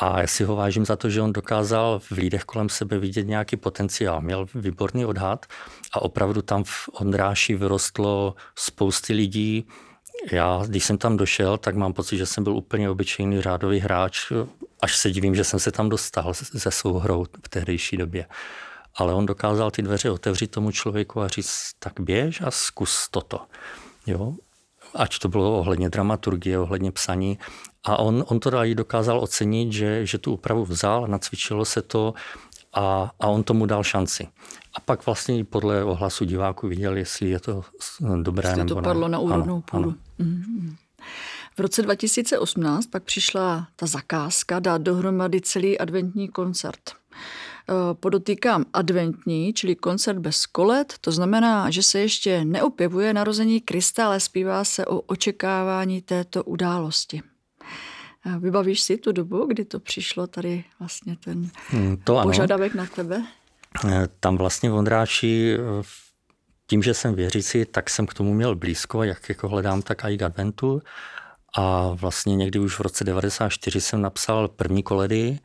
A 0.02 0.22
já 0.22 0.28
si 0.28 0.44
ho 0.44 0.56
vážím 0.56 0.86
za 0.86 0.96
to, 0.96 1.10
že 1.10 1.22
on 1.22 1.34
dokázal 1.34 2.00
v 2.00 2.12
lidech 2.12 2.44
kolem 2.44 2.70
sebe 2.70 3.00
vidět 3.00 3.28
nějaký 3.28 3.58
potenciál. 3.58 4.22
Měl 4.22 4.46
výborný 4.56 5.06
odhad 5.06 5.46
a 5.94 6.02
opravdu 6.02 6.42
tam 6.42 6.64
v 6.64 6.90
Ondráši 6.94 7.56
vyrostlo 7.56 8.36
spousty 8.56 9.14
lidí. 9.14 9.68
Já, 10.32 10.64
když 10.68 10.86
jsem 10.86 10.98
tam 10.98 11.18
došel, 11.18 11.58
tak 11.58 11.76
mám 11.76 11.94
pocit, 11.94 12.18
že 12.18 12.26
jsem 12.26 12.44
byl 12.44 12.56
úplně 12.56 12.90
obyčejný 12.90 13.42
řádový 13.42 13.80
hráč, 13.80 14.32
až 14.82 14.98
se 14.98 15.12
divím, 15.12 15.36
že 15.36 15.44
jsem 15.44 15.60
se 15.60 15.72
tam 15.72 15.90
dostal 15.90 16.34
se 16.34 16.72
svou 16.72 17.00
hrou 17.00 17.26
v 17.46 17.50
tehdejší 17.50 17.98
době. 17.98 18.26
Ale 18.96 19.14
on 19.14 19.26
dokázal 19.26 19.72
ty 19.72 19.82
dveře 19.82 20.12
otevřít 20.12 20.52
tomu 20.52 20.72
člověku 20.72 21.22
a 21.22 21.28
říct, 21.28 21.72
tak 21.80 21.94
běž 22.00 22.42
a 22.42 22.52
zkus 22.52 23.08
toto. 23.12 23.42
Jo? 24.08 24.34
ať 24.96 25.20
to 25.20 25.30
bylo 25.30 25.60
ohledně 25.60 25.90
dramaturgie, 25.90 26.60
ohledně 26.60 26.92
psaní. 26.92 27.40
A 27.84 28.00
on, 28.00 28.24
on 28.28 28.40
to 28.40 28.58
i 28.58 28.76
dokázal 28.76 29.20
ocenit, 29.20 29.74
že, 29.74 30.06
že 30.06 30.18
tu 30.18 30.34
úpravu 30.34 30.66
vzal, 30.66 31.08
nacvičilo 31.08 31.66
se 31.66 31.82
to 31.82 32.14
a, 32.74 33.12
a 33.20 33.28
on 33.28 33.44
tomu 33.44 33.66
dal 33.66 33.84
šanci. 33.84 34.28
A 34.74 34.80
pak 34.80 35.06
vlastně 35.06 35.46
podle 35.46 35.84
ohlasu 35.84 36.26
diváků 36.26 36.68
viděl, 36.68 36.98
jestli 36.98 37.30
je 37.30 37.40
to 37.40 37.64
dobré 38.22 38.50
jestli 38.50 38.58
nebo 38.64 38.76
to 38.76 38.82
padlo 38.82 39.08
ne. 39.08 39.12
na 39.12 39.20
úrodnou 39.20 39.62
půdu. 39.62 39.96
Mm-hmm. 40.20 40.76
V 41.58 41.62
roce 41.62 41.82
2018 41.82 42.86
pak 42.86 43.04
přišla 43.04 43.68
ta 43.76 43.86
zakázka 43.86 44.60
dát 44.60 44.82
dohromady 44.82 45.42
celý 45.42 45.80
adventní 45.80 46.28
koncert. 46.28 46.82
Eh, 47.70 47.94
podotýkám 47.94 48.66
adventní, 48.74 49.54
čili 49.54 49.76
koncert 49.76 50.20
bez 50.20 50.46
kolet, 50.46 50.94
to 51.02 51.12
znamená, 51.12 51.70
že 51.70 51.84
se 51.84 52.00
ještě 52.00 52.46
neopěvuje 52.46 53.14
narození 53.14 53.62
Krista, 53.62 54.06
ale 54.06 54.20
zpívá 54.20 54.64
se 54.64 54.86
o 54.86 55.00
očekávání 55.00 56.02
této 56.02 56.44
události. 56.44 57.22
Eh, 58.26 58.40
vybavíš 58.40 58.82
si 58.82 58.98
tu 58.98 59.12
dobu, 59.12 59.46
kdy 59.46 59.66
to 59.66 59.80
přišlo 59.80 60.28
tady 60.28 60.64
vlastně 60.80 61.16
ten 61.24 61.50
hmm, 61.70 61.98
to 61.98 62.20
požadavek 62.24 62.76
na 62.76 62.86
tebe? 62.86 63.24
Eh, 63.86 64.08
tam 64.20 64.38
vlastně 64.38 64.70
v 64.70 64.74
Ondráči 64.74 65.58
tím, 66.70 66.84
že 66.84 66.94
jsem 66.94 67.16
věřící, 67.16 67.66
tak 67.66 67.90
jsem 67.90 68.08
k 68.08 68.14
tomu 68.14 68.34
měl 68.34 68.56
blízko, 68.56 69.04
jak 69.04 69.30
jako 69.30 69.50
hledám, 69.50 69.82
tak 69.82 70.06
i 70.06 70.18
k 70.18 70.22
adventu. 70.22 70.82
A 71.58 71.90
vlastně 71.94 72.36
někdy 72.36 72.60
už 72.60 72.76
v 72.76 72.82
roce 72.82 73.04
94 73.04 73.82
jsem 73.82 74.02
napsal 74.02 74.48
první 74.48 74.84
koledy, 74.84 75.40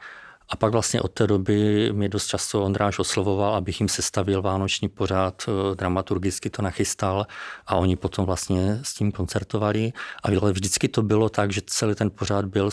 a 0.48 0.56
pak 0.56 0.72
vlastně 0.72 1.00
od 1.00 1.12
té 1.12 1.26
doby 1.26 1.88
mě 1.92 2.08
dost 2.08 2.26
často 2.26 2.62
Ondráš 2.62 2.98
oslovoval, 2.98 3.54
abych 3.54 3.80
jim 3.80 3.88
sestavil 3.88 4.42
vánoční 4.42 4.88
pořád, 4.88 5.42
eh, 5.48 5.74
dramaturgicky 5.74 6.50
to 6.50 6.62
nachystal 6.62 7.26
a 7.66 7.76
oni 7.76 7.96
potom 7.96 8.24
vlastně 8.24 8.80
s 8.82 8.94
tím 8.94 9.12
koncertovali. 9.12 9.92
A 10.22 10.30
vždycky 10.50 10.88
to 10.88 11.02
bylo 11.02 11.28
tak, 11.28 11.52
že 11.52 11.60
celý 11.66 11.94
ten 11.94 12.10
pořád 12.10 12.44
byl 12.44 12.70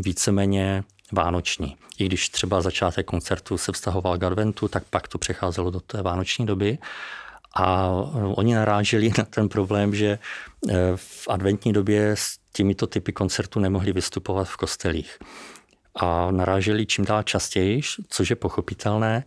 víceméně 0.00 0.84
vánoční. 1.12 1.76
I 1.98 2.06
když 2.06 2.28
třeba 2.28 2.60
začátek 2.60 3.06
koncertu 3.06 3.58
se 3.58 3.72
vztahoval 3.72 4.18
k 4.18 4.22
adventu, 4.22 4.68
tak 4.68 4.84
pak 4.90 5.08
to 5.08 5.18
přecházelo 5.18 5.70
do 5.70 5.80
té 5.80 6.02
vánoční 6.02 6.46
doby. 6.46 6.78
A 7.56 7.90
eh, 7.90 8.18
oni 8.24 8.54
naráželi 8.54 9.12
na 9.18 9.24
ten 9.24 9.48
problém, 9.48 9.94
že 9.94 10.18
eh, 10.68 10.74
v 10.96 11.28
adventní 11.28 11.72
době 11.72 12.10
s 12.10 12.38
těmito 12.52 12.86
typy 12.86 13.12
koncertů 13.12 13.60
nemohli 13.60 13.92
vystupovat 13.92 14.48
v 14.48 14.56
kostelích 14.56 15.18
a 15.96 16.30
naráželi 16.30 16.86
čím 16.86 17.04
dál 17.04 17.22
častěji, 17.22 17.80
což 18.08 18.30
je 18.30 18.36
pochopitelné, 18.36 19.24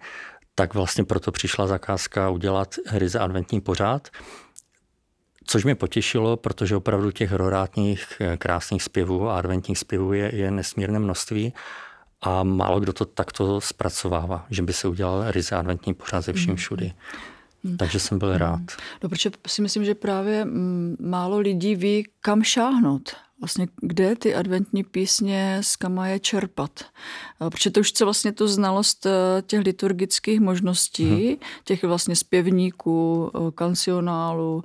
tak 0.56 0.74
vlastně 0.74 1.04
proto 1.04 1.32
přišla 1.32 1.68
zakázka 1.68 2.30
udělat 2.30 2.76
ryze 2.92 3.20
adventní 3.20 3.62
pořád, 3.62 4.08
což 5.46 5.64
mě 5.64 5.76
potěšilo, 5.76 6.38
protože 6.38 6.76
opravdu 6.76 7.12
těch 7.12 7.32
rorátních 7.32 8.08
eh, 8.20 8.38
krásných 8.38 8.84
zpěvů 8.84 9.30
a 9.30 9.38
adventních 9.38 9.78
zpěvů 9.78 10.14
je, 10.14 10.36
je 10.36 10.52
nesmírné 10.52 11.00
množství 11.00 11.54
a 12.22 12.44
málo 12.44 12.80
kdo 12.80 12.94
to 12.94 13.06
takto 13.06 13.62
zpracovává, 13.62 14.46
že 14.50 14.62
by 14.62 14.74
se 14.74 14.88
udělal 14.88 15.32
ryze 15.32 15.56
adventní 15.56 15.94
pořád 15.94 16.22
ze 16.22 16.34
vším 16.34 16.50
mhm. 16.50 16.58
všudy. 16.58 16.94
Mm. 17.64 17.78
Takže 17.78 18.00
jsem 18.00 18.20
byl 18.20 18.38
rád. 18.38 18.62
No, 19.04 19.10
protože 19.10 19.32
si 19.48 19.62
myslím, 19.62 19.86
že 19.86 19.96
právě 19.96 20.46
mm, 20.46 20.96
málo 21.00 21.40
lidí 21.40 21.76
ví, 21.76 22.10
kam 22.22 22.44
šáhnout 22.44 23.16
vlastně 23.40 23.68
kde 23.82 24.16
ty 24.16 24.36
adventní 24.36 24.84
písně 24.84 25.60
z 25.62 25.76
kama 25.76 26.08
je 26.08 26.20
čerpat. 26.20 26.72
Protože 27.50 27.72
to 27.72 27.80
už 27.80 27.94
je 28.00 28.04
vlastně 28.04 28.32
tu 28.32 28.48
znalost 28.48 29.06
eh, 29.06 29.42
těch 29.42 29.60
liturgických 29.60 30.40
možností, 30.40 31.28
hmm. 31.28 31.36
těch 31.64 31.84
vlastně 31.84 32.16
zpěvníků, 32.16 33.32
eh, 33.36 33.52
kancionálů, 33.56 34.64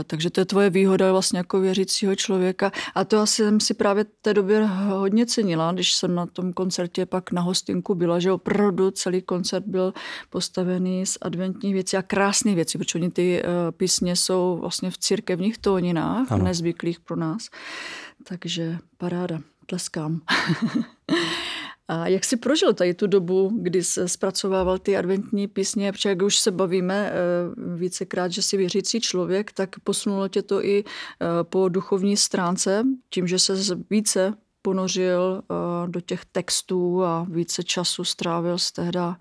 eh, 0.00 0.04
takže 0.04 0.30
to 0.30 0.40
je 0.40 0.44
tvoje 0.44 0.70
výhoda 0.70 1.12
vlastně 1.12 1.38
jako 1.38 1.60
věřícího 1.60 2.16
člověka. 2.16 2.72
A 2.94 3.04
to 3.04 3.18
asi 3.18 3.42
jsem 3.42 3.60
si 3.60 3.74
právě 3.74 4.04
v 4.04 4.08
té 4.22 4.34
době 4.34 4.66
hodně 4.88 5.26
cenila, 5.26 5.72
když 5.72 5.94
jsem 5.94 6.14
na 6.14 6.26
tom 6.26 6.52
koncertě 6.52 7.06
pak 7.06 7.32
na 7.32 7.42
hostinku 7.42 7.94
byla, 7.94 8.18
že 8.18 8.32
opravdu 8.32 8.90
celý 8.90 9.22
koncert 9.22 9.64
byl 9.66 9.94
postavený 10.30 11.06
z 11.06 11.18
adventních 11.20 11.74
věcí 11.74 11.96
a 11.96 12.02
krásných 12.02 12.54
věcí, 12.54 12.78
protože 12.78 12.98
oni 12.98 13.10
ty 13.10 13.42
písně 13.76 14.16
jsou 14.16 14.58
vlastně 14.60 14.90
v 14.90 14.98
církevních 14.98 15.58
tóninách, 15.58 16.32
ano. 16.32 16.44
nezvyklých 16.44 17.00
pro 17.00 17.16
nás. 17.16 17.48
Takže 18.24 18.78
paráda, 18.98 19.40
tleskám. 19.66 20.20
A 21.88 22.06
jak 22.06 22.24
jsi 22.24 22.36
prožil 22.36 22.74
tady 22.74 22.94
tu 22.94 23.06
dobu, 23.06 23.52
kdy 23.62 23.84
jsi 23.84 24.08
zpracovával 24.08 24.78
ty 24.78 24.96
adventní 24.96 25.48
písně, 25.48 25.92
protože 25.92 26.08
jak 26.08 26.22
už 26.22 26.38
se 26.38 26.50
bavíme 26.50 27.12
eh, 27.12 27.16
vícekrát, 27.76 28.32
že 28.32 28.42
jsi 28.42 28.56
věřící 28.56 29.00
člověk, 29.00 29.52
tak 29.52 29.80
posunulo 29.84 30.28
tě 30.28 30.42
to 30.42 30.64
i 30.64 30.84
eh, 30.84 31.26
po 31.42 31.68
duchovní 31.68 32.16
stránce, 32.16 32.84
tím, 33.10 33.26
že 33.26 33.38
se 33.38 33.54
více 33.90 34.34
ponořil 34.62 35.42
eh, 35.42 35.88
do 35.88 36.00
těch 36.00 36.24
textů 36.24 37.04
a 37.04 37.26
více 37.30 37.64
času 37.64 38.04
strávil 38.04 38.58
z 38.58 38.72
tehda 38.72 39.16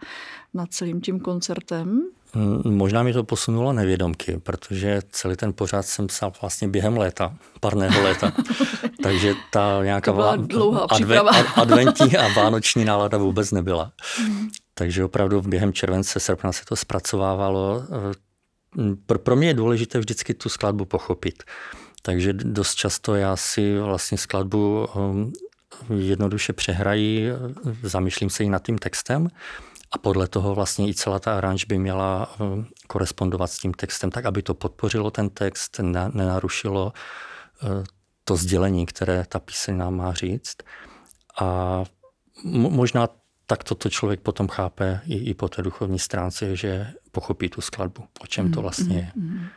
nad 0.54 0.74
celým 0.74 1.02
tím 1.02 1.20
koncertem? 1.20 2.02
Možná 2.64 3.04
mi 3.04 3.14
to 3.14 3.24
posunulo 3.24 3.74
nevědomky, 3.74 4.40
protože 4.44 5.02
celý 5.10 5.36
ten 5.36 5.54
pořád 5.54 5.86
jsem 5.86 6.08
psal 6.08 6.32
vlastně 6.42 6.68
během 6.68 6.98
léta, 6.98 7.36
parného 7.60 8.04
léta. 8.04 8.32
Takže 9.04 9.34
ta 9.52 9.80
nějaká 9.84 10.12
adve, 10.90 11.20
adventní 11.56 12.18
a 12.18 12.28
vánoční 12.36 12.86
nálada 12.86 13.18
vůbec 13.18 13.52
nebyla. 13.52 13.92
Hmm. 14.18 14.50
Takže 14.74 15.04
opravdu 15.04 15.42
během 15.42 15.74
července, 15.74 16.20
srpna 16.20 16.52
se 16.52 16.66
to 16.66 16.76
zpracovávalo. 16.76 17.84
Pro, 19.06 19.20
pro 19.20 19.36
mě 19.36 19.48
je 19.48 19.54
důležité 19.54 20.00
vždycky 20.00 20.34
tu 20.34 20.50
skladbu 20.50 20.86
pochopit. 20.86 21.44
Takže 22.02 22.34
dost 22.34 22.76
často 22.76 23.16
já 23.16 23.36
si 23.36 23.80
vlastně 23.80 24.18
skladbu 24.18 24.88
um, 24.96 25.34
jednoduše 25.98 26.54
přehrají, 26.54 27.28
zamýšlím 27.84 28.30
se 28.30 28.44
i 28.44 28.50
nad 28.50 28.66
tím 28.66 28.78
textem 28.78 29.28
a 29.96 29.98
podle 29.98 30.28
toho 30.28 30.56
vlastně 30.56 30.90
i 30.90 30.94
celá 30.94 31.20
ta 31.20 31.38
aranž 31.38 31.66
by 31.66 31.78
měla 31.80 32.36
um, 32.40 32.68
korespondovat 32.88 33.52
s 33.52 33.60
tím 33.60 33.74
textem, 33.74 34.12
tak 34.12 34.26
aby 34.26 34.42
to 34.42 34.54
podpořilo 34.54 35.12
ten 35.12 35.30
text, 35.30 35.80
nenarušilo 36.14 36.94
uh, 37.64 37.84
to 38.24 38.36
sdělení, 38.36 38.86
které 38.86 39.26
ta 39.30 39.40
píseň 39.40 39.78
nám 39.78 39.96
má 39.96 40.14
říct. 40.14 40.58
A 41.42 41.84
možná 42.44 43.10
tak 43.48 43.64
toto 43.64 43.90
člověk 43.90 44.20
potom 44.20 44.48
chápe 44.48 45.02
i, 45.08 45.18
i 45.18 45.34
po 45.34 45.50
té 45.50 45.62
duchovní 45.62 46.00
stránce, 46.00 46.56
že 46.56 46.88
pochopí 47.12 47.50
tu 47.50 47.62
skladbu, 47.62 48.04
o 48.20 48.28
čem 48.28 48.52
to 48.52 48.60
mm, 48.60 48.62
vlastně 48.62 48.96
je. 48.98 49.12
Mm, 49.16 49.30
mm. 49.30 49.48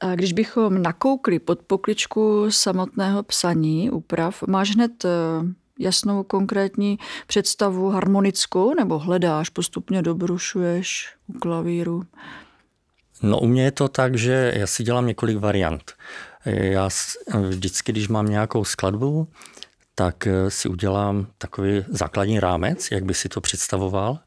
A 0.00 0.14
když 0.14 0.32
bychom 0.32 0.82
nakoukli 0.82 1.38
pod 1.38 1.58
pokličku 1.62 2.50
samotného 2.50 3.22
psaní 3.22 3.90
úprav, 3.90 4.42
máš 4.42 4.74
hned 4.74 5.04
eh, 5.04 5.08
jasnou 5.78 6.22
konkrétní 6.22 6.98
představu 7.26 7.90
harmonickou 7.90 8.74
nebo 8.74 8.98
hledáš, 8.98 9.48
postupně 9.48 10.02
dobrušuješ 10.02 11.14
u 11.26 11.38
klavíru? 11.38 12.02
No 13.22 13.40
u 13.40 13.46
mě 13.46 13.64
je 13.64 13.70
to 13.70 13.88
tak, 13.88 14.14
že 14.14 14.52
já 14.56 14.66
si 14.66 14.82
dělám 14.82 15.06
několik 15.06 15.38
variant. 15.38 15.92
Já 16.44 16.88
vždycky, 17.48 17.92
když 17.92 18.08
mám 18.08 18.26
nějakou 18.26 18.64
skladbu, 18.64 19.28
tak 19.94 20.26
eh, 20.26 20.50
si 20.50 20.68
udělám 20.68 21.26
takový 21.38 21.84
základní 21.88 22.40
rámec, 22.40 22.90
jak 22.90 23.04
by 23.04 23.14
si 23.14 23.28
to 23.28 23.40
představoval, 23.40 24.18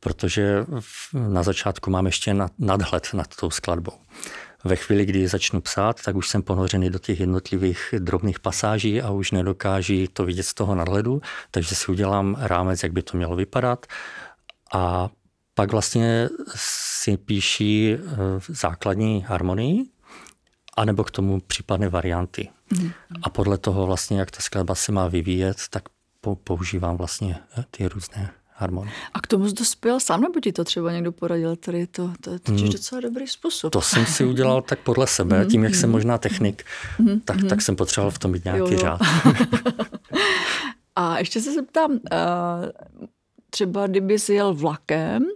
protože 0.00 0.64
na 1.12 1.42
začátku 1.42 1.90
mám 1.90 2.06
ještě 2.06 2.36
nadhled 2.58 3.08
nad 3.14 3.36
tou 3.36 3.50
skladbou. 3.50 3.92
Ve 4.66 4.76
chvíli, 4.76 5.06
kdy 5.06 5.28
začnu 5.28 5.60
psát, 5.60 6.02
tak 6.02 6.16
už 6.16 6.28
jsem 6.28 6.42
ponořený 6.42 6.90
do 6.90 6.98
těch 6.98 7.20
jednotlivých 7.20 7.94
drobných 7.98 8.40
pasáží 8.40 9.02
a 9.02 9.10
už 9.10 9.30
nedokáží 9.30 10.08
to 10.12 10.24
vidět 10.24 10.42
z 10.42 10.54
toho 10.54 10.74
nadhledu, 10.74 11.22
takže 11.50 11.74
si 11.74 11.92
udělám 11.92 12.36
rámec, 12.38 12.82
jak 12.82 12.92
by 12.92 13.02
to 13.02 13.16
mělo 13.16 13.36
vypadat 13.36 13.86
a 14.72 15.10
pak 15.54 15.72
vlastně 15.72 16.28
si 16.54 17.16
píší 17.16 17.94
eh, 17.94 17.98
základní 18.48 19.24
harmonii, 19.28 19.84
anebo 20.76 21.04
k 21.04 21.10
tomu 21.10 21.40
případné 21.40 21.88
varianty. 21.88 22.48
Mm. 22.80 22.90
A 23.22 23.30
podle 23.30 23.58
toho 23.58 23.86
vlastně, 23.86 24.18
jak 24.18 24.30
ta 24.30 24.40
skladba 24.40 24.74
se 24.74 24.92
má 24.92 25.08
vyvíjet, 25.08 25.56
tak 25.70 25.82
používám 26.44 26.96
vlastně 26.96 27.38
eh, 27.58 27.64
ty 27.70 27.88
různé 27.88 28.30
harmonie. 28.56 28.92
A 29.14 29.20
k 29.20 29.26
tomu 29.26 29.48
jsi 29.48 29.54
dospěl 29.54 30.00
sám, 30.00 30.20
nebo 30.20 30.40
ti 30.40 30.52
to 30.52 30.64
třeba 30.64 30.92
někdo 30.92 31.12
poradil? 31.12 31.56
Tady 31.56 31.86
to, 31.86 32.12
to, 32.20 32.38
to 32.38 32.52
je 32.52 32.62
mm. 32.62 32.70
docela 32.70 33.00
dobrý 33.00 33.26
způsob. 33.26 33.72
To 33.72 33.80
jsem 33.80 34.06
si 34.06 34.24
udělal 34.24 34.62
tak 34.62 34.78
podle 34.78 35.06
sebe, 35.06 35.44
mm. 35.44 35.50
tím, 35.50 35.64
jak 35.64 35.74
jsem 35.74 35.90
možná 35.90 36.18
technik, 36.18 36.64
mm. 36.98 37.20
tak, 37.20 37.36
tak 37.48 37.62
jsem 37.62 37.76
potřeboval 37.76 38.10
v 38.10 38.18
tom 38.18 38.30
mít 38.30 38.44
nějaký 38.44 38.60
jo, 38.60 38.70
jo. 38.72 38.78
řád. 38.78 39.00
A 40.96 41.18
ještě 41.18 41.40
se 41.40 41.52
zeptám, 41.52 41.90
uh, 41.90 41.98
třeba 43.50 43.86
kdyby 43.86 44.18
jsi 44.18 44.34
jel 44.34 44.54
vlakem, 44.54 45.22
uh, 45.22 45.28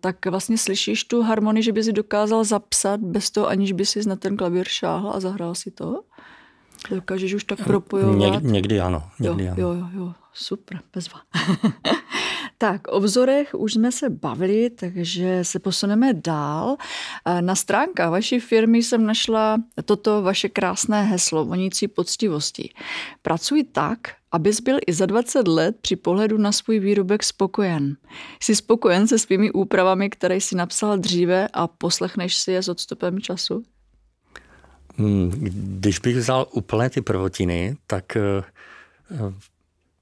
tak 0.00 0.26
vlastně 0.26 0.58
slyšíš 0.58 1.04
tu 1.04 1.22
harmonii, 1.22 1.62
že 1.62 1.72
by 1.72 1.84
si 1.84 1.92
dokázal 1.92 2.44
zapsat 2.44 3.00
bez 3.00 3.30
toho, 3.30 3.48
aniž 3.48 3.72
by 3.72 3.86
si 3.86 4.08
na 4.08 4.16
ten 4.16 4.36
klavír 4.36 4.68
šáhl 4.68 5.10
a 5.14 5.20
zahrál 5.20 5.54
si 5.54 5.70
to? 5.70 6.02
Dokážeš 6.90 7.34
už 7.34 7.44
tak 7.44 7.64
propojovat? 7.64 8.18
Něk, 8.18 8.42
někdy 8.42 8.80
ano. 8.80 9.10
Někdy 9.20 9.44
jo, 9.44 9.52
ano. 9.52 9.62
jo, 9.62 9.72
jo, 9.74 9.88
jo, 9.94 10.14
super, 10.32 10.80
bezva. 10.94 11.20
tak, 12.58 12.80
o 12.88 13.00
vzorech 13.00 13.54
už 13.54 13.72
jsme 13.72 13.92
se 13.92 14.10
bavili, 14.10 14.70
takže 14.70 15.38
se 15.42 15.58
posuneme 15.58 16.14
dál. 16.14 16.76
Eh, 17.26 17.42
na 17.42 17.54
stránkách 17.54 18.10
vaší 18.10 18.40
firmy 18.40 18.78
jsem 18.78 19.06
našla 19.06 19.58
toto 19.84 20.22
vaše 20.22 20.48
krásné 20.48 21.02
heslo 21.02 21.44
vonící 21.44 21.88
poctivosti. 21.88 22.70
Pracuj 23.22 23.64
tak, 23.72 23.98
abys 24.32 24.60
byl 24.60 24.78
i 24.86 24.92
za 24.92 25.06
20 25.06 25.48
let 25.48 25.76
při 25.80 25.96
pohledu 25.96 26.38
na 26.38 26.52
svůj 26.52 26.78
výrobek 26.78 27.22
spokojen. 27.22 27.96
Jsi 28.42 28.56
spokojen 28.56 29.06
se 29.06 29.18
svými 29.18 29.52
úpravami, 29.52 30.10
které 30.10 30.36
jsi 30.36 30.56
napsal 30.56 30.98
dříve 30.98 31.48
a 31.52 31.66
poslechneš 31.66 32.36
si 32.36 32.52
je 32.52 32.62
s 32.62 32.68
odstupem 32.68 33.20
času? 33.20 33.62
Hmm, 35.00 35.30
když 35.80 35.98
bych 35.98 36.16
vzal 36.16 36.46
úplně 36.52 36.90
ty 36.90 37.00
prvotiny, 37.00 37.76
tak 37.86 38.16
eh, 38.16 38.42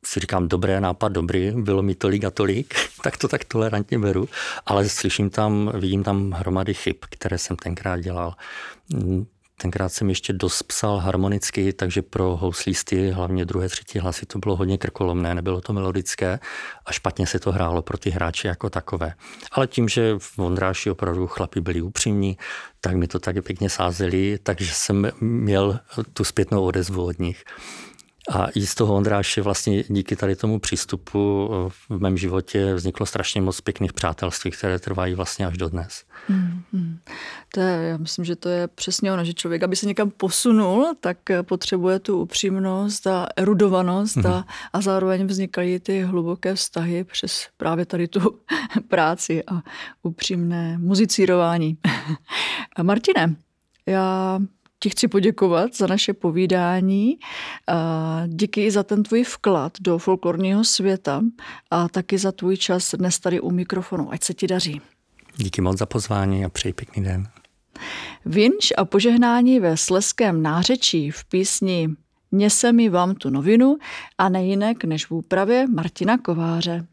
si 0.06 0.20
říkám, 0.20 0.48
dobré 0.48 0.80
nápad, 0.80 1.12
dobrý, 1.12 1.50
bylo 1.50 1.82
mi 1.82 1.94
tolik 1.94 2.24
a 2.24 2.30
tolik, 2.30 2.74
tak 3.02 3.16
to 3.16 3.28
tak 3.28 3.44
tolerantně 3.44 3.98
beru, 3.98 4.28
ale 4.66 4.88
slyším 4.88 5.30
tam, 5.30 5.72
vidím 5.74 6.02
tam 6.02 6.30
hromady 6.30 6.74
chyb, 6.74 6.96
které 7.10 7.38
jsem 7.38 7.56
tenkrát 7.56 8.00
dělal. 8.00 8.34
Tenkrát 9.60 9.88
jsem 9.88 10.08
ještě 10.08 10.32
dost 10.32 10.62
psal 10.62 10.98
harmonicky, 10.98 11.72
takže 11.72 12.02
pro 12.02 12.36
houslísty, 12.36 13.10
hlavně 13.10 13.44
druhé, 13.44 13.68
třetí 13.68 13.98
hlasy, 13.98 14.26
to 14.26 14.38
bylo 14.38 14.56
hodně 14.56 14.78
krkolomné, 14.78 15.34
nebylo 15.34 15.60
to 15.60 15.72
melodické 15.72 16.38
a 16.86 16.92
špatně 16.92 17.26
se 17.26 17.38
to 17.38 17.52
hrálo 17.52 17.82
pro 17.82 17.98
ty 17.98 18.10
hráče 18.10 18.48
jako 18.48 18.70
takové. 18.70 19.14
Ale 19.52 19.66
tím, 19.66 19.88
že 19.88 20.14
v 20.18 20.38
Ondráši 20.38 20.90
opravdu 20.90 21.26
chlapi 21.26 21.60
byli 21.60 21.82
upřímní, 21.82 22.38
tak 22.80 22.94
mi 22.94 23.06
to 23.06 23.18
tak 23.18 23.44
pěkně 23.44 23.70
sázeli, 23.70 24.38
takže 24.42 24.72
jsem 24.74 25.10
měl 25.20 25.80
tu 26.12 26.24
zpětnou 26.24 26.64
odezvu 26.64 27.04
od 27.04 27.18
nich. 27.18 27.44
A 28.28 28.46
i 28.54 28.66
z 28.66 28.74
toho 28.74 28.94
Ondráše 28.94 29.42
vlastně 29.42 29.84
díky 29.88 30.16
tady 30.16 30.36
tomu 30.36 30.60
přístupu 30.60 31.50
eh, 31.52 31.70
v 31.88 32.00
mém 32.00 32.16
životě 32.16 32.74
vzniklo 32.74 33.06
strašně 33.06 33.40
moc 33.40 33.60
pěkných 33.60 33.92
přátelství, 33.92 34.50
které 34.50 34.78
trvají 34.78 35.14
vlastně 35.14 35.46
až 35.46 35.58
do 35.58 35.68
dnes. 35.68 36.04
Mm, 36.28 36.62
mm. 36.72 36.98
To 37.54 37.60
je, 37.60 37.88
já 37.88 37.96
myslím, 37.96 38.24
že 38.24 38.36
to 38.36 38.48
je 38.48 38.68
přesně 38.68 39.12
ono, 39.12 39.24
že 39.24 39.34
člověk, 39.34 39.62
aby 39.62 39.76
se 39.76 39.86
někam 39.86 40.10
posunul, 40.10 40.94
tak 41.00 41.30
eh, 41.30 41.42
potřebuje 41.42 41.98
tu 41.98 42.20
upřímnost 42.20 43.06
a 43.06 43.26
erudovanost 43.36 44.16
mm. 44.16 44.26
a, 44.26 44.36
mhm. 44.36 44.44
a 44.72 44.80
zároveň 44.80 45.26
vznikají 45.26 45.80
ty 45.80 46.02
hluboké 46.02 46.54
vztahy 46.54 47.04
přes 47.04 47.48
právě 47.56 47.86
tady 47.86 48.08
tu 48.08 48.38
práci 48.88 49.44
a 49.44 49.62
upřímné 50.02 50.78
muzicírování. 50.78 51.78
Martine, 52.82 53.36
já 53.86 54.38
ti 54.80 54.90
chci 54.90 55.08
poděkovat 55.08 55.76
za 55.76 55.86
naše 55.86 56.12
povídání. 56.12 57.18
Díky 58.26 58.64
i 58.64 58.70
za 58.70 58.82
ten 58.82 59.02
tvůj 59.02 59.24
vklad 59.24 59.72
do 59.80 59.98
folklorního 59.98 60.64
světa 60.64 61.22
a 61.70 61.88
taky 61.88 62.18
za 62.18 62.32
tvůj 62.32 62.56
čas 62.56 62.94
dnes 62.94 63.18
tady 63.18 63.40
u 63.40 63.50
mikrofonu. 63.50 64.12
Ať 64.12 64.24
se 64.24 64.34
ti 64.34 64.46
daří. 64.46 64.80
Díky 65.36 65.60
moc 65.60 65.78
za 65.78 65.86
pozvání 65.86 66.44
a 66.44 66.48
přeji 66.48 66.72
pěkný 66.72 67.04
den. 67.04 67.28
Vinš 68.24 68.72
a 68.76 68.84
požehnání 68.84 69.60
ve 69.60 69.76
sleském 69.76 70.42
nářečí 70.42 71.10
v 71.10 71.24
písni 71.24 71.88
Nese 72.32 72.72
mi 72.72 72.88
vám 72.88 73.14
tu 73.14 73.30
novinu 73.30 73.78
a 74.18 74.28
nejinak 74.28 74.84
než 74.84 75.06
v 75.06 75.10
úpravě 75.10 75.66
Martina 75.66 76.18
Kováře. 76.18 76.86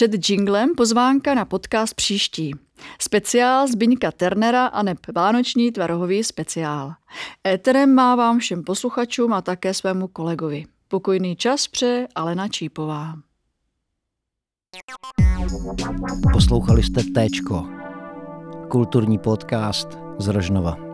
Před 0.00 0.30
jinglem 0.30 0.74
pozvánka 0.76 1.34
na 1.34 1.44
podcast 1.44 1.94
příští. 1.94 2.52
Speciál 3.00 3.68
Zbyňka 3.68 4.12
Ternera 4.12 4.66
a 4.66 4.82
neb 4.82 4.98
Vánoční 5.14 5.72
tvarohový 5.72 6.24
speciál. 6.24 6.92
Éterem 7.46 7.94
má 7.94 8.14
vám 8.14 8.38
všem 8.38 8.64
posluchačům 8.64 9.32
a 9.32 9.42
také 9.42 9.74
svému 9.74 10.08
kolegovi. 10.08 10.64
Pokojný 10.88 11.36
čas 11.36 11.68
pře 11.68 12.06
Alena 12.14 12.48
Čípová. 12.48 13.14
Poslouchali 16.32 16.82
jste 16.82 17.02
Téčko, 17.14 17.68
kulturní 18.68 19.18
podcast 19.18 19.88
z 20.18 20.28
Rožnova. 20.28 20.89